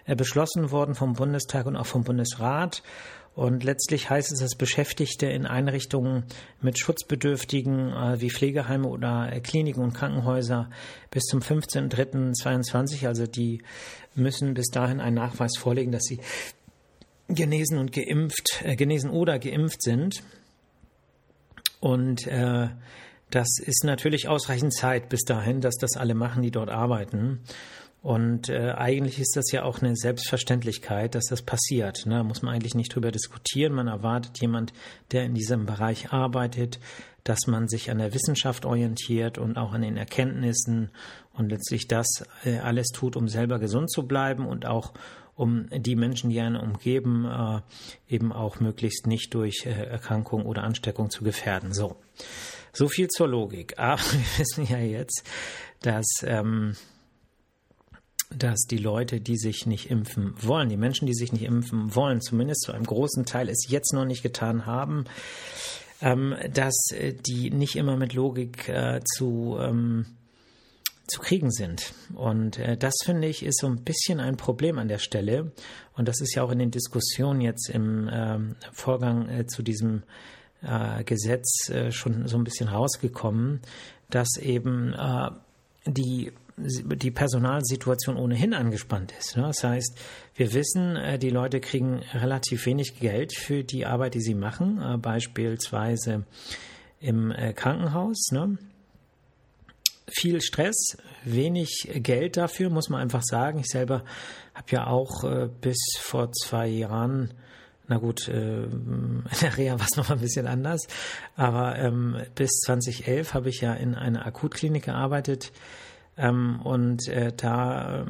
beschlossen 0.05 0.69
worden 0.69 0.95
vom 0.95 1.13
Bundestag 1.13 1.65
und 1.65 1.77
auch 1.77 1.85
vom 1.85 2.03
Bundesrat. 2.03 2.83
Und 3.35 3.63
letztlich 3.63 4.09
heißt 4.09 4.31
es, 4.31 4.39
dass 4.39 4.55
Beschäftigte 4.55 5.25
in 5.25 5.47
Einrichtungen 5.47 6.23
mit 6.61 6.77
Schutzbedürftigen 6.77 7.91
äh, 7.91 8.21
wie 8.21 8.29
Pflegeheime 8.29 8.87
oder 8.87 9.31
äh, 9.31 9.39
Kliniken 9.39 9.81
und 9.81 9.93
Krankenhäuser 9.93 10.69
bis 11.09 11.23
zum 11.23 11.39
15.03.22, 11.39 13.07
also 13.07 13.25
die 13.25 13.63
müssen 14.13 14.53
bis 14.53 14.67
dahin 14.67 14.99
einen 14.99 15.15
Nachweis 15.15 15.57
vorlegen, 15.57 15.91
dass 15.91 16.03
sie 16.03 16.19
genesen 17.27 17.79
und 17.79 17.91
geimpft, 17.91 18.61
äh, 18.63 18.75
genesen 18.75 19.09
oder 19.09 19.39
geimpft 19.39 19.81
sind. 19.81 20.23
Und 21.79 22.27
äh, 22.27 22.69
das 23.31 23.47
ist 23.59 23.83
natürlich 23.83 24.27
ausreichend 24.27 24.75
Zeit 24.75 25.09
bis 25.09 25.23
dahin, 25.23 25.59
dass 25.59 25.75
das 25.77 25.97
alle 25.97 26.13
machen, 26.13 26.43
die 26.43 26.51
dort 26.51 26.69
arbeiten. 26.69 27.41
Und 28.03 28.49
äh, 28.49 28.73
eigentlich 28.75 29.17
ist 29.17 29.37
das 29.37 29.49
ja 29.53 29.63
auch 29.63 29.81
eine 29.81 29.95
Selbstverständlichkeit, 29.95 31.15
dass 31.15 31.27
das 31.27 31.41
passiert. 31.41 32.05
Ne? 32.05 32.15
Da 32.15 32.23
muss 32.23 32.41
man 32.41 32.53
eigentlich 32.53 32.75
nicht 32.75 32.93
drüber 32.93 33.13
diskutieren. 33.13 33.71
Man 33.71 33.87
erwartet 33.87 34.41
jemand, 34.41 34.73
der 35.13 35.23
in 35.23 35.33
diesem 35.33 35.65
Bereich 35.65 36.11
arbeitet, 36.11 36.81
dass 37.23 37.47
man 37.47 37.69
sich 37.69 37.89
an 37.89 37.99
der 37.99 38.13
Wissenschaft 38.13 38.65
orientiert 38.65 39.37
und 39.37 39.57
auch 39.57 39.71
an 39.71 39.83
den 39.83 39.95
Erkenntnissen 39.95 40.89
und 41.31 41.49
letztlich 41.49 41.87
das 41.87 42.25
äh, 42.43 42.57
alles 42.59 42.87
tut, 42.87 43.15
um 43.15 43.29
selber 43.29 43.57
gesund 43.57 43.89
zu 43.89 44.05
bleiben 44.05 44.47
und 44.47 44.65
auch 44.65 44.91
um 45.35 45.69
die 45.71 45.95
Menschen, 45.95 46.29
die 46.29 46.41
einen 46.41 46.57
umgeben, 46.57 47.25
äh, 47.25 47.61
eben 48.13 48.33
auch 48.33 48.59
möglichst 48.59 49.07
nicht 49.07 49.33
durch 49.33 49.65
äh, 49.65 49.69
Erkrankung 49.69 50.45
oder 50.45 50.63
Ansteckung 50.63 51.09
zu 51.09 51.23
gefährden. 51.23 51.71
So, 51.71 51.95
so 52.73 52.89
viel 52.89 53.07
zur 53.07 53.29
Logik. 53.29 53.79
Aber 53.79 54.01
wir 54.11 54.39
wissen 54.39 54.67
ja 54.67 54.79
jetzt, 54.79 55.25
dass 55.81 56.05
ähm, 56.23 56.75
dass 58.37 58.61
die 58.61 58.77
Leute, 58.77 59.19
die 59.19 59.37
sich 59.37 59.65
nicht 59.65 59.89
impfen 59.89 60.33
wollen, 60.41 60.69
die 60.69 60.77
Menschen, 60.77 61.05
die 61.05 61.13
sich 61.13 61.31
nicht 61.31 61.43
impfen 61.43 61.95
wollen, 61.95 62.21
zumindest 62.21 62.61
zu 62.61 62.71
einem 62.71 62.85
großen 62.85 63.25
Teil 63.25 63.49
es 63.49 63.67
jetzt 63.69 63.93
noch 63.93 64.05
nicht 64.05 64.23
getan 64.23 64.65
haben, 64.65 65.05
ähm, 66.01 66.35
dass 66.53 66.91
äh, 66.91 67.13
die 67.13 67.49
nicht 67.49 67.77
immer 67.77 67.95
mit 67.95 68.13
Logik 68.13 68.67
äh, 68.67 68.99
zu, 69.15 69.57
ähm, 69.59 70.05
zu 71.07 71.21
kriegen 71.21 71.49
sind. 71.49 71.93
Und 72.13 72.59
äh, 72.59 72.75
das 72.75 72.93
finde 73.05 73.27
ich 73.27 73.43
ist 73.43 73.59
so 73.59 73.67
ein 73.67 73.83
bisschen 73.83 74.19
ein 74.19 74.35
Problem 74.35 74.79
an 74.79 74.89
der 74.89 74.97
Stelle. 74.97 75.53
Und 75.95 76.09
das 76.09 76.19
ist 76.19 76.35
ja 76.35 76.43
auch 76.43 76.51
in 76.51 76.59
den 76.59 76.71
Diskussionen 76.71 77.39
jetzt 77.39 77.69
im 77.69 78.09
ähm, 78.11 78.55
Vorgang 78.73 79.47
zu 79.47 79.63
diesem 79.63 80.03
Gesetz 81.05 81.69
schon 81.89 82.25
so 82.29 82.37
ein 82.37 82.45
bisschen 82.45 82.69
rausgekommen, 82.69 83.59
dass 84.09 84.37
eben 84.37 84.95
die 85.85 86.31
die 86.57 87.11
Personalsituation 87.11 88.17
ohnehin 88.17 88.53
angespannt 88.53 89.13
ist. 89.17 89.37
Ne? 89.37 89.43
Das 89.43 89.63
heißt, 89.63 89.99
wir 90.35 90.53
wissen, 90.53 90.95
äh, 90.95 91.17
die 91.17 91.29
Leute 91.29 91.59
kriegen 91.59 92.01
relativ 92.13 92.65
wenig 92.65 92.99
Geld 92.99 93.33
für 93.35 93.63
die 93.63 93.85
Arbeit, 93.85 94.13
die 94.13 94.21
sie 94.21 94.35
machen, 94.35 94.81
äh, 94.81 94.97
beispielsweise 94.97 96.25
im 96.99 97.31
äh, 97.31 97.53
Krankenhaus. 97.53 98.29
Ne? 98.31 98.57
Viel 100.07 100.41
Stress, 100.41 100.97
wenig 101.23 101.89
Geld 101.95 102.37
dafür, 102.37 102.69
muss 102.69 102.89
man 102.89 103.01
einfach 103.01 103.23
sagen. 103.23 103.59
Ich 103.59 103.67
selber 103.67 104.03
habe 104.53 104.67
ja 104.69 104.87
auch 104.87 105.23
bis 105.61 105.77
vor 105.99 106.31
zwei 106.31 106.67
Jahren 106.67 107.33
na 107.87 107.97
gut, 107.97 108.29
in 108.29 109.23
der 109.41 109.57
Reha 109.57 109.77
war 109.77 109.87
es 109.89 109.97
noch 109.97 110.09
ein 110.09 110.19
bisschen 110.19 110.47
anders, 110.47 110.87
aber 111.35 111.77
ähm, 111.77 112.15
bis 112.33 112.51
2011 112.61 113.33
habe 113.33 113.49
ich 113.49 113.59
ja 113.59 113.73
in 113.73 113.93
einer 113.95 114.25
Akutklinik 114.25 114.85
gearbeitet, 114.85 115.51
ähm, 116.17 116.61
und 116.63 117.07
äh, 117.07 117.31
da 117.35 118.03
äh, 118.03 118.05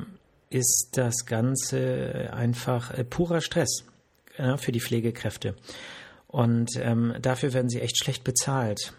ist 0.50 0.90
das 0.94 1.26
Ganze 1.26 2.32
einfach 2.34 2.92
äh, 2.92 3.04
purer 3.04 3.42
Stress 3.42 3.86
ja, 4.38 4.58
für 4.58 4.72
die 4.72 4.82
Pflegekräfte. 4.82 5.56
Und 6.28 6.72
ähm, 6.78 7.14
dafür 7.22 7.54
werden 7.54 7.70
sie 7.70 7.82
echt 7.82 7.98
schlecht 7.98 8.24
bezahlt. 8.24 8.94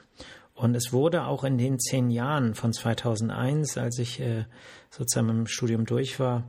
Und 0.54 0.76
es 0.76 0.92
wurde 0.92 1.24
auch 1.24 1.42
in 1.42 1.58
den 1.58 1.80
zehn 1.80 2.10
Jahren 2.10 2.54
von 2.54 2.72
2001, 2.72 3.76
als 3.76 3.98
ich 3.98 4.20
äh, 4.20 4.44
sozusagen 4.90 5.28
im 5.28 5.46
Studium 5.46 5.84
durch 5.84 6.20
war, 6.20 6.48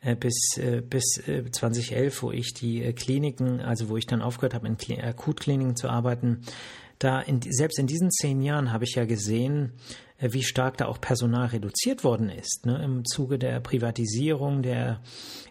äh, 0.00 0.14
bis, 0.14 0.58
äh, 0.58 0.82
bis 0.82 1.22
2011, 1.24 2.22
wo 2.22 2.32
ich 2.32 2.52
die 2.52 2.92
Kliniken, 2.92 3.60
also 3.60 3.88
wo 3.88 3.96
ich 3.96 4.06
dann 4.06 4.20
aufgehört 4.20 4.52
habe, 4.52 4.68
in 4.68 5.00
Akutkliniken 5.00 5.74
zu 5.74 5.88
arbeiten, 5.88 6.42
da 6.98 7.20
in, 7.20 7.40
selbst 7.42 7.78
in 7.78 7.86
diesen 7.86 8.10
zehn 8.10 8.42
Jahren 8.42 8.72
habe 8.72 8.84
ich 8.84 8.94
ja 8.94 9.06
gesehen, 9.06 9.72
wie 10.18 10.42
stark 10.42 10.78
da 10.78 10.86
auch 10.86 11.00
Personal 11.00 11.48
reduziert 11.48 12.02
worden 12.04 12.30
ist. 12.30 12.64
Ne? 12.64 12.82
Im 12.82 13.04
Zuge 13.04 13.38
der 13.38 13.60
Privatisierung 13.60 14.62
der 14.62 15.00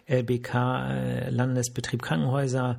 LBK, 0.06 1.28
Landesbetrieb 1.30 2.02
Krankenhäuser, 2.02 2.78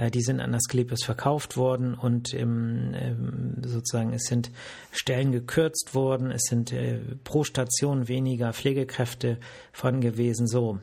äh, 0.00 0.10
die 0.10 0.22
sind 0.22 0.40
an 0.40 0.54
Asklepios 0.54 1.04
verkauft 1.04 1.56
worden 1.56 1.94
und 1.94 2.34
ähm, 2.34 3.56
sozusagen 3.64 4.12
es 4.12 4.24
sind 4.24 4.50
Stellen 4.90 5.32
gekürzt 5.32 5.94
worden, 5.94 6.30
es 6.30 6.42
sind 6.44 6.72
äh, 6.72 6.98
pro 7.24 7.44
Station 7.44 8.08
weniger 8.08 8.52
Pflegekräfte 8.52 9.38
vorhanden 9.72 10.00
gewesen, 10.00 10.46
so. 10.46 10.78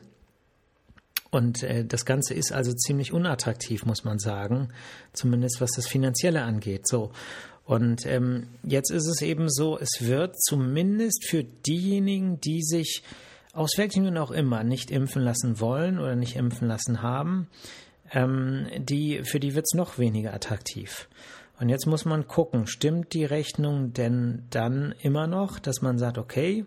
Und 1.30 1.62
äh, 1.62 1.84
das 1.84 2.06
Ganze 2.06 2.32
ist 2.32 2.52
also 2.52 2.72
ziemlich 2.72 3.12
unattraktiv, 3.12 3.84
muss 3.84 4.04
man 4.04 4.18
sagen, 4.18 4.68
zumindest 5.12 5.60
was 5.60 5.72
das 5.72 5.86
Finanzielle 5.86 6.42
angeht. 6.42 6.88
So. 6.88 7.12
Und 7.68 8.06
ähm, 8.06 8.46
jetzt 8.62 8.90
ist 8.90 9.06
es 9.06 9.20
eben 9.20 9.50
so, 9.50 9.78
es 9.78 9.98
wird 10.00 10.40
zumindest 10.40 11.28
für 11.28 11.44
diejenigen, 11.44 12.40
die 12.40 12.62
sich 12.62 13.02
aus 13.52 13.72
welchen 13.76 14.04
Gründen 14.04 14.16
auch 14.16 14.30
immer 14.30 14.64
nicht 14.64 14.90
impfen 14.90 15.20
lassen 15.20 15.60
wollen 15.60 15.98
oder 15.98 16.16
nicht 16.16 16.34
impfen 16.36 16.66
lassen 16.66 17.02
haben, 17.02 17.46
ähm, 18.10 18.68
die, 18.78 19.22
für 19.22 19.38
die 19.38 19.54
wird 19.54 19.66
es 19.70 19.76
noch 19.76 19.98
weniger 19.98 20.32
attraktiv. 20.32 21.10
Und 21.60 21.68
jetzt 21.68 21.84
muss 21.84 22.06
man 22.06 22.26
gucken, 22.26 22.66
stimmt 22.66 23.12
die 23.12 23.26
Rechnung 23.26 23.92
denn 23.92 24.44
dann 24.48 24.94
immer 25.02 25.26
noch, 25.26 25.58
dass 25.58 25.82
man 25.82 25.98
sagt, 25.98 26.16
okay, 26.16 26.64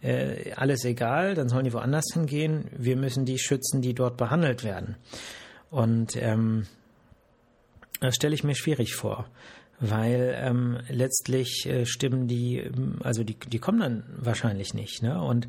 äh, 0.00 0.52
alles 0.54 0.86
egal, 0.86 1.34
dann 1.34 1.50
sollen 1.50 1.66
die 1.66 1.74
woanders 1.74 2.14
hingehen, 2.14 2.64
wir 2.74 2.96
müssen 2.96 3.26
die 3.26 3.38
schützen, 3.38 3.82
die 3.82 3.92
dort 3.92 4.16
behandelt 4.16 4.64
werden. 4.64 4.96
Und 5.68 6.16
ähm, 6.16 6.66
das 8.00 8.14
stelle 8.14 8.34
ich 8.34 8.42
mir 8.42 8.54
schwierig 8.54 8.94
vor, 8.94 9.28
weil 9.80 10.34
ähm, 10.38 10.78
letztlich 10.88 11.66
äh, 11.66 11.86
stimmen 11.86 12.28
die, 12.28 12.70
also 13.02 13.24
die, 13.24 13.38
die 13.38 13.58
kommen 13.58 13.80
dann 13.80 14.04
wahrscheinlich 14.16 14.74
nicht. 14.74 15.02
Ne? 15.02 15.20
Und 15.20 15.48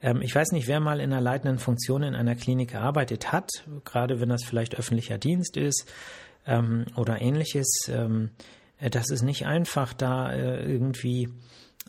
ähm, 0.00 0.22
ich 0.22 0.34
weiß 0.34 0.52
nicht, 0.52 0.66
wer 0.66 0.80
mal 0.80 1.00
in 1.00 1.12
einer 1.12 1.20
leitenden 1.20 1.58
Funktion 1.58 2.02
in 2.02 2.14
einer 2.14 2.34
Klinik 2.34 2.72
gearbeitet 2.72 3.32
hat, 3.32 3.50
gerade 3.84 4.20
wenn 4.20 4.30
das 4.30 4.44
vielleicht 4.44 4.78
öffentlicher 4.78 5.18
Dienst 5.18 5.56
ist 5.56 5.92
ähm, 6.46 6.86
oder 6.96 7.20
ähnliches. 7.20 7.68
Ähm, 7.88 8.30
äh, 8.78 8.88
das 8.90 9.10
ist 9.10 9.22
nicht 9.22 9.46
einfach, 9.46 9.92
da 9.92 10.32
äh, 10.32 10.64
irgendwie 10.64 11.28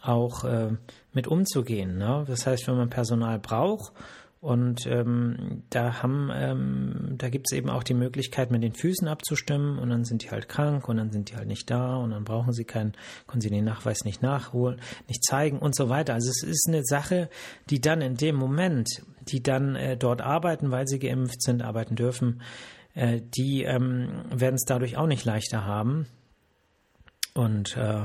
auch 0.02 0.44
äh, 0.44 0.72
mit 1.14 1.28
umzugehen. 1.28 1.98
Ne? 1.98 2.26
Das 2.28 2.46
heißt, 2.46 2.68
wenn 2.68 2.78
man 2.78 2.90
Personal 2.90 3.40
braucht 3.40 3.94
und 4.40 4.86
ähm, 4.86 5.64
da 5.72 6.04
haben, 6.04 6.30
ähm, 6.34 7.16
da 7.18 7.30
gibt 7.30 7.48
es 7.50 7.58
eben 7.58 7.70
auch 7.70 7.84
die 7.84 7.96
Möglichkeit, 7.96 8.52
mit 8.52 8.62
den 8.62 8.74
Füßen 8.74 9.08
abzustimmen 9.08 9.80
und 9.80 9.90
dann 9.90 10.06
sind 10.06 10.24
die 10.24 10.30
halt 10.30 10.48
krank 10.48 10.88
und 10.88 10.98
dann 10.98 11.12
sind 11.12 11.32
die 11.32 11.36
halt 11.36 11.48
nicht 11.48 11.70
da 11.72 11.96
und 11.96 12.12
dann 12.12 12.24
brauchen 12.24 12.54
sie 12.54 12.64
keinen, 12.64 12.94
können 13.26 13.42
sie 13.42 13.50
den 13.50 13.66
Nachweis 13.66 14.04
nicht 14.04 14.22
nachholen, 14.22 14.80
nicht 15.08 15.24
zeigen 15.24 15.58
und 15.58 15.76
so 15.76 15.90
weiter. 15.90 16.14
Also 16.14 16.30
es 16.30 16.44
ist 16.44 16.68
eine 16.68 16.84
Sache, 16.84 17.30
die 17.72 17.82
dann 17.82 18.02
in 18.02 18.16
dem 18.16 18.36
Moment, 18.36 18.88
die 19.22 19.42
dann 19.42 19.76
äh, 19.76 19.98
dort 19.98 20.22
arbeiten, 20.22 20.70
weil 20.70 20.88
sie 20.88 21.00
geimpft 21.00 21.42
sind, 21.42 21.64
arbeiten 21.64 21.96
dürfen, 21.96 22.42
äh, 22.94 23.22
die 23.22 23.64
ähm, 23.64 24.10
werden 24.30 24.56
es 24.56 24.66
dadurch 24.68 24.98
auch 24.98 25.08
nicht 25.08 25.26
leichter 25.26 25.66
haben. 25.66 26.06
Und 27.34 27.76
äh, 27.76 28.04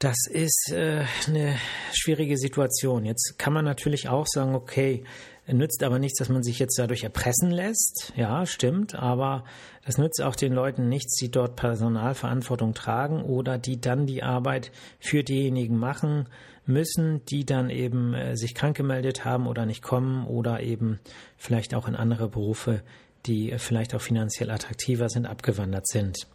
das 0.00 0.16
ist 0.26 0.72
äh, 0.72 1.04
eine 1.26 1.56
schwierige 1.92 2.38
Situation. 2.38 3.04
Jetzt 3.04 3.38
kann 3.38 3.52
man 3.52 3.66
natürlich 3.66 4.08
auch 4.08 4.26
sagen, 4.26 4.54
okay, 4.54 5.04
nützt 5.46 5.82
aber 5.82 5.98
nichts, 5.98 6.18
dass 6.18 6.30
man 6.30 6.42
sich 6.42 6.58
jetzt 6.58 6.78
dadurch 6.78 7.04
erpressen 7.04 7.50
lässt. 7.50 8.14
Ja, 8.16 8.46
stimmt, 8.46 8.94
aber 8.94 9.44
das 9.84 9.98
nützt 9.98 10.22
auch 10.22 10.36
den 10.36 10.54
Leuten 10.54 10.88
nichts, 10.88 11.16
die 11.16 11.30
dort 11.30 11.54
Personalverantwortung 11.56 12.72
tragen 12.72 13.22
oder 13.22 13.58
die 13.58 13.78
dann 13.78 14.06
die 14.06 14.22
Arbeit 14.22 14.72
für 15.00 15.22
diejenigen 15.22 15.76
machen 15.76 16.28
müssen, 16.64 17.22
die 17.26 17.44
dann 17.44 17.68
eben 17.68 18.14
äh, 18.14 18.36
sich 18.36 18.54
krank 18.54 18.78
gemeldet 18.78 19.26
haben 19.26 19.46
oder 19.46 19.66
nicht 19.66 19.82
kommen 19.82 20.26
oder 20.26 20.60
eben 20.60 20.98
vielleicht 21.36 21.74
auch 21.74 21.86
in 21.86 21.94
andere 21.94 22.28
Berufe, 22.28 22.82
die 23.26 23.52
äh, 23.52 23.58
vielleicht 23.58 23.94
auch 23.94 24.00
finanziell 24.00 24.50
attraktiver 24.50 25.10
sind, 25.10 25.26
abgewandert 25.26 25.86
sind. 25.86 26.26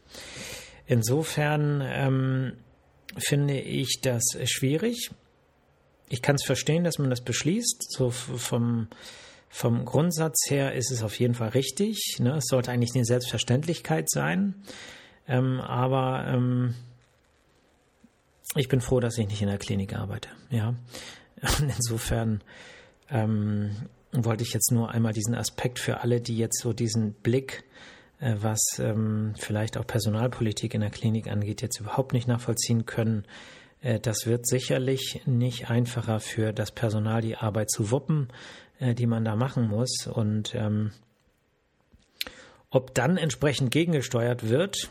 Insofern 0.85 1.81
ähm, 1.83 2.53
finde 3.17 3.59
ich 3.59 3.99
das 4.01 4.23
schwierig. 4.45 5.11
Ich 6.09 6.21
kann 6.21 6.35
es 6.35 6.43
verstehen, 6.43 6.83
dass 6.83 6.99
man 6.99 7.09
das 7.09 7.21
beschließt. 7.21 7.91
So 7.91 8.11
vom, 8.11 8.87
vom 9.49 9.85
Grundsatz 9.85 10.49
her 10.49 10.73
ist 10.73 10.91
es 10.91 11.01
auf 11.01 11.17
jeden 11.19 11.33
Fall 11.33 11.49
richtig. 11.49 12.17
Ne? 12.19 12.35
Es 12.35 12.45
sollte 12.45 12.71
eigentlich 12.71 12.93
eine 12.95 13.05
Selbstverständlichkeit 13.05 14.09
sein. 14.09 14.55
Ähm, 15.27 15.59
aber 15.61 16.25
ähm, 16.27 16.75
ich 18.55 18.67
bin 18.67 18.81
froh, 18.81 18.99
dass 18.99 19.17
ich 19.17 19.27
nicht 19.27 19.41
in 19.41 19.47
der 19.47 19.57
Klinik 19.57 19.95
arbeite. 19.95 20.29
Ja. 20.49 20.75
Und 21.41 21.69
insofern 21.75 22.41
ähm, 23.09 23.71
wollte 24.11 24.43
ich 24.43 24.53
jetzt 24.53 24.71
nur 24.71 24.91
einmal 24.91 25.13
diesen 25.13 25.35
Aspekt 25.35 25.79
für 25.79 26.01
alle, 26.01 26.21
die 26.21 26.37
jetzt 26.37 26.59
so 26.61 26.73
diesen 26.73 27.13
Blick 27.13 27.63
was 28.19 28.79
ähm, 28.79 29.33
vielleicht 29.37 29.77
auch 29.77 29.85
Personalpolitik 29.85 30.73
in 30.73 30.81
der 30.81 30.89
Klinik 30.89 31.27
angeht, 31.27 31.61
jetzt 31.61 31.79
überhaupt 31.79 32.13
nicht 32.13 32.27
nachvollziehen 32.27 32.85
können. 32.85 33.25
Äh, 33.81 33.99
das 33.99 34.25
wird 34.25 34.47
sicherlich 34.47 35.21
nicht 35.25 35.69
einfacher 35.69 36.19
für 36.19 36.53
das 36.53 36.71
Personal, 36.71 37.21
die 37.21 37.35
Arbeit 37.35 37.69
zu 37.69 37.91
wuppen, 37.91 38.29
äh, 38.79 38.95
die 38.95 39.07
man 39.07 39.25
da 39.25 39.35
machen 39.35 39.67
muss. 39.67 40.07
Und 40.07 40.55
ähm, 40.55 40.91
ob 42.69 42.93
dann 42.93 43.17
entsprechend 43.17 43.71
gegengesteuert 43.71 44.49
wird 44.49 44.89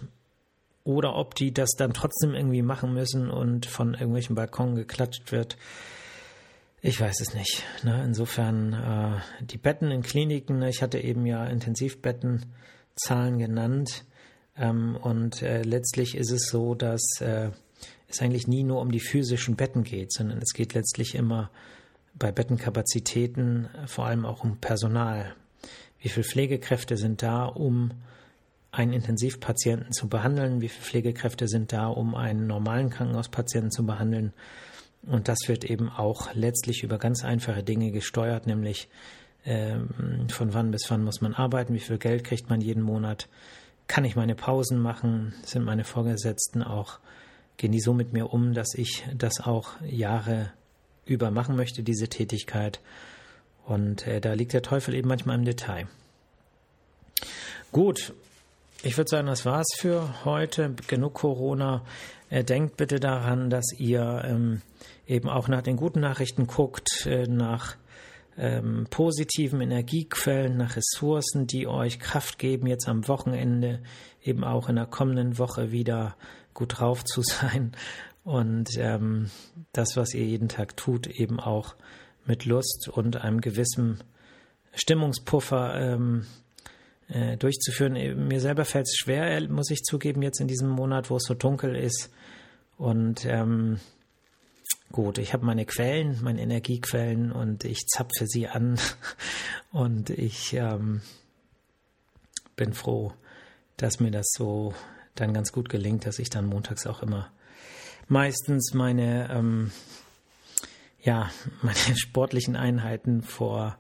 oder 0.85 1.17
ob 1.17 1.35
die 1.35 1.53
das 1.53 1.71
dann 1.77 1.93
trotzdem 1.93 2.35
irgendwie 2.35 2.63
machen 2.63 2.95
müssen 2.95 3.31
und 3.31 3.67
von 3.67 3.95
irgendwelchen 3.95 4.37
Balkonen 4.37 4.77
geklatscht 4.77 5.33
wird, 5.33 5.57
ich 6.83 7.01
weiß 7.01 7.23
es 7.23 7.35
nicht. 7.35 7.63
Ne? 7.83 8.05
Insofern 8.05 8.75
äh, 8.75 9.45
die 9.45 9.57
Betten 9.57 9.91
in 9.91 10.03
Kliniken, 10.03 10.59
ne? 10.59 10.69
ich 10.69 10.83
hatte 10.83 10.99
eben 10.99 11.25
ja 11.25 11.47
Intensivbetten 11.47 12.45
Zahlen 12.97 13.39
genannt. 13.39 14.05
Ähm, 14.57 14.97
und 14.97 15.43
äh, 15.43 15.63
letztlich 15.63 16.17
ist 16.17 16.31
es 16.31 16.49
so, 16.49 16.75
dass 16.75 17.03
äh, 17.21 17.51
es 18.09 18.21
eigentlich 18.21 18.47
nie 18.47 18.63
nur 18.63 18.81
um 18.81 18.91
die 18.91 19.01
physischen 19.01 19.57
Betten 19.57 19.83
geht, 19.83 20.13
sondern 20.13 20.39
es 20.39 20.53
geht 20.53 20.75
letztlich 20.75 21.15
immer 21.15 21.51
bei 22.15 22.31
Bettenkapazitäten 22.31 23.69
äh, 23.75 23.87
vor 23.87 24.07
allem 24.07 24.25
auch 24.25 24.45
um 24.45 24.59
Personal. 24.59 25.35
Wie 26.01 26.09
viele 26.09 26.25
Pflegekräfte 26.25 26.97
sind 26.97 27.23
da, 27.23 27.47
um 27.47 27.93
einen 28.71 28.93
Intensivpatienten 28.93 29.93
zu 29.93 30.09
behandeln? 30.09 30.61
Wie 30.61 30.69
viele 30.69 30.85
Pflegekräfte 30.85 31.49
sind 31.49 31.73
da, 31.73 31.87
um 31.87 32.15
einen 32.15 32.47
normalen 32.47 32.91
Krankenhauspatienten 32.91 33.71
zu 33.71 33.87
behandeln? 33.87 34.33
Und 35.07 35.29
das 35.29 35.39
wird 35.47 35.65
eben 35.65 35.89
auch 35.89 36.35
letztlich 36.35 36.83
über 36.83 36.99
ganz 36.99 37.25
einfache 37.25 37.63
Dinge 37.63 37.91
gesteuert, 37.91 38.47
nämlich 38.47 38.89
von 39.45 40.55
wann 40.55 40.71
bis 40.71 40.91
wann 40.91 41.05
muss 41.05 41.21
man 41.21 41.35
arbeiten, 41.35 41.75
wie 41.75 41.81
viel 41.81 41.99
Geld 41.99 42.25
kriegt 42.25 42.49
man 42.49 42.61
jeden 42.61 42.83
Monat, 42.83 43.29
kann 43.89 44.05
ich 44.05 44.17
meine 44.17 44.35
Pausen 44.35 44.81
machen, 44.81 45.35
sind 45.45 45.65
meine 45.65 45.85
Vorgesetzten 45.85 46.63
auch, 46.63 46.99
gehen 47.57 47.73
die 47.73 47.81
so 47.81 47.93
mit 47.93 48.13
mir 48.13 48.33
um, 48.33 48.55
dass 48.55 48.75
ich 48.75 49.05
das 49.15 49.41
auch 49.41 49.73
Jahre 49.83 50.53
über 51.05 51.31
machen 51.31 51.57
möchte, 51.57 51.83
diese 51.83 52.09
Tätigkeit. 52.09 52.81
Und 53.67 54.07
äh, 54.07 54.21
da 54.21 54.33
liegt 54.33 54.53
der 54.53 54.63
Teufel 54.63 54.95
eben 54.95 55.09
manchmal 55.09 55.37
im 55.37 55.45
Detail. 55.45 55.87
Gut, 57.73 58.15
ich 58.83 58.97
würde 58.97 59.09
sagen, 59.09 59.27
das 59.27 59.45
war's 59.45 59.69
für 59.77 60.25
heute. 60.25 60.75
Genug 60.89 61.15
Corona. 61.15 61.83
Äh, 62.31 62.45
denkt 62.45 62.77
bitte 62.77 63.01
daran, 63.01 63.51
dass 63.51 63.73
ihr 63.79 64.23
ähm, 64.25 64.63
eben 65.07 65.29
auch 65.29 65.49
nach 65.49 65.63
den 65.63 65.77
guten 65.77 66.01
Nachrichten 66.01 66.47
guckt, 66.47 67.07
äh, 67.07 67.27
nach 67.27 67.77
ähm, 68.37 68.87
positiven 68.91 69.61
Energiequellen, 69.61 70.57
nach 70.57 70.77
Ressourcen, 70.77 71.47
die 71.47 71.67
euch 71.67 71.99
Kraft 71.99 72.39
geben, 72.39 72.67
jetzt 72.67 72.89
am 72.89 73.07
Wochenende, 73.09 73.81
eben 74.23 74.45
auch 74.45 74.69
in 74.69 74.77
der 74.77 74.87
kommenden 74.87 75.39
Woche 75.39 75.71
wieder 75.73 76.17
gut 76.53 76.79
drauf 76.79 77.05
zu 77.05 77.23
sein 77.23 77.73
und 78.25 78.71
ähm, 78.79 79.31
das, 79.73 79.97
was 79.97 80.15
ihr 80.15 80.25
jeden 80.25 80.49
Tag 80.49 80.77
tut, 80.77 81.07
eben 81.07 81.39
auch 81.39 81.75
mit 82.25 82.47
Lust 82.47 82.89
und 82.89 83.23
einem 83.23 83.43
gewissen 83.43 84.03
Stimmungspuffer 84.73 85.75
ähm, 85.79 86.27
äh, 87.09 87.37
durchzuführen. 87.37 88.27
Mir 88.27 88.41
selber 88.41 88.65
fällt 88.65 88.87
es 88.87 88.97
schwer, 88.97 89.47
muss 89.51 89.71
ich 89.71 89.83
zugeben, 89.83 90.23
jetzt 90.23 90.41
in 90.41 90.49
diesem 90.49 90.71
Monat, 90.71 91.11
wo 91.11 91.17
es 91.17 91.25
so 91.25 91.35
dunkel 91.35 91.77
ist. 91.77 92.11
Und 92.79 93.27
ähm, 93.27 93.79
gut, 94.95 95.19
ich 95.19 95.33
habe 95.33 95.45
meine 95.45 95.67
Quellen, 95.67 96.21
meine 96.23 96.41
Energiequellen 96.41 97.33
und 97.33 97.65
ich 97.65 97.85
zapfe 97.89 98.29
sie 98.29 98.47
an 98.47 98.79
und 99.73 100.09
ich 100.09 100.53
ähm, 100.53 101.03
bin 102.55 102.73
froh, 102.75 103.13
dass 103.77 103.99
mir 103.99 104.13
das 104.13 104.27
so 104.37 104.73
dann 105.17 105.35
ganz 105.35 105.51
gut 105.51 105.69
gelingt, 105.69 106.07
dass 106.07 106.21
ich 106.21 106.31
dann 106.31 106.47
montags 106.47 106.87
auch 106.87 107.03
immer 107.03 107.33
meistens 108.07 108.73
meine, 108.73 109.31
ähm, 109.33 109.73
ja, 111.03 111.29
meine 111.63 111.97
sportlichen 111.97 112.55
Einheiten 112.55 113.23
vor 113.23 113.77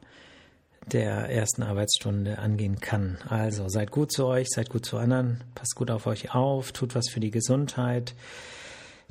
der 0.90 1.30
ersten 1.30 1.62
Arbeitsstunde 1.62 2.40
angehen 2.40 2.80
kann. 2.80 3.18
Also 3.28 3.68
seid 3.68 3.92
gut 3.92 4.10
zu 4.10 4.26
euch, 4.26 4.48
seid 4.50 4.68
gut 4.68 4.84
zu 4.84 4.98
anderen, 4.98 5.44
passt 5.54 5.76
gut 5.76 5.92
auf 5.92 6.08
euch 6.08 6.34
auf, 6.34 6.72
tut 6.72 6.96
was 6.96 7.08
für 7.08 7.20
die 7.20 7.30
Gesundheit. 7.30 8.16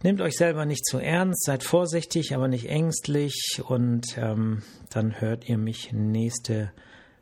Nehmt 0.02 0.20
euch 0.22 0.36
selber 0.36 0.66
nicht 0.66 0.86
zu 0.86 0.98
ernst, 0.98 1.46
seid 1.46 1.64
vorsichtig, 1.64 2.36
aber 2.36 2.48
nicht 2.48 2.70
ängstlich 2.70 3.62
und 3.66 4.18
ähm, 4.18 4.62
dann 4.90 5.22
hört 5.22 5.48
ihr 5.48 5.58
mich 5.58 5.94
nächste 5.94 6.72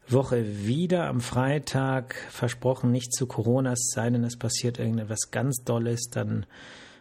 Woche 0.07 0.65
wieder 0.65 1.07
am 1.07 1.21
Freitag. 1.21 2.15
Versprochen 2.29 2.91
nicht 2.91 3.13
zu 3.13 3.27
Corona, 3.27 3.73
es 3.73 3.91
sei 3.93 4.09
denn, 4.09 4.23
es 4.23 4.37
passiert 4.37 4.79
irgendetwas 4.79 5.31
ganz 5.31 5.63
Dolles, 5.63 6.09
dann 6.11 6.45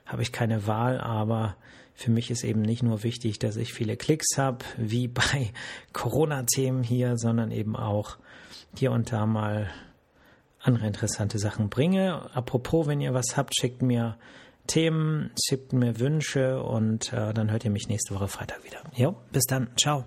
habe 0.05 0.23
ich 0.23 0.33
keine 0.33 0.67
Wahl, 0.67 1.01
aber 1.01 1.57
für 1.95 2.11
mich 2.11 2.31
ist 2.31 2.45
eben 2.45 2.63
nicht 2.63 2.83
nur 2.83 3.03
wichtig, 3.03 3.39
dass 3.39 3.57
ich 3.57 3.73
viele 3.73 3.97
Klicks 3.97 4.39
habe, 4.39 4.65
wie 4.77 5.09
bei 5.09 5.53
Corona-Themen 5.93 6.83
hier, 6.83 7.17
sondern 7.17 7.51
eben 7.51 7.77
auch 7.77 8.17
hier 8.75 8.93
und 8.93 9.13
da 9.13 9.27
mal 9.27 9.71
andere 10.63 10.87
interessante 10.87 11.39
Sachen 11.39 11.69
bringe. 11.69 12.35
Apropos, 12.35 12.87
wenn 12.87 13.01
ihr 13.01 13.15
was 13.15 13.37
habt, 13.37 13.55
schickt 13.59 13.83
mir 13.83 14.17
Themen, 14.71 15.31
schickt 15.45 15.73
mir 15.73 15.99
Wünsche 15.99 16.63
und 16.63 17.13
äh, 17.13 17.35
dann 17.35 17.51
hört 17.51 17.65
ihr 17.65 17.73
mich 17.73 17.89
nächste 17.89 18.15
Woche 18.15 18.29
Freitag 18.29 18.65
wieder. 18.65 18.83
Jo, 18.95 19.17
bis 19.33 19.45
dann. 19.47 19.69
Ciao. 19.77 20.05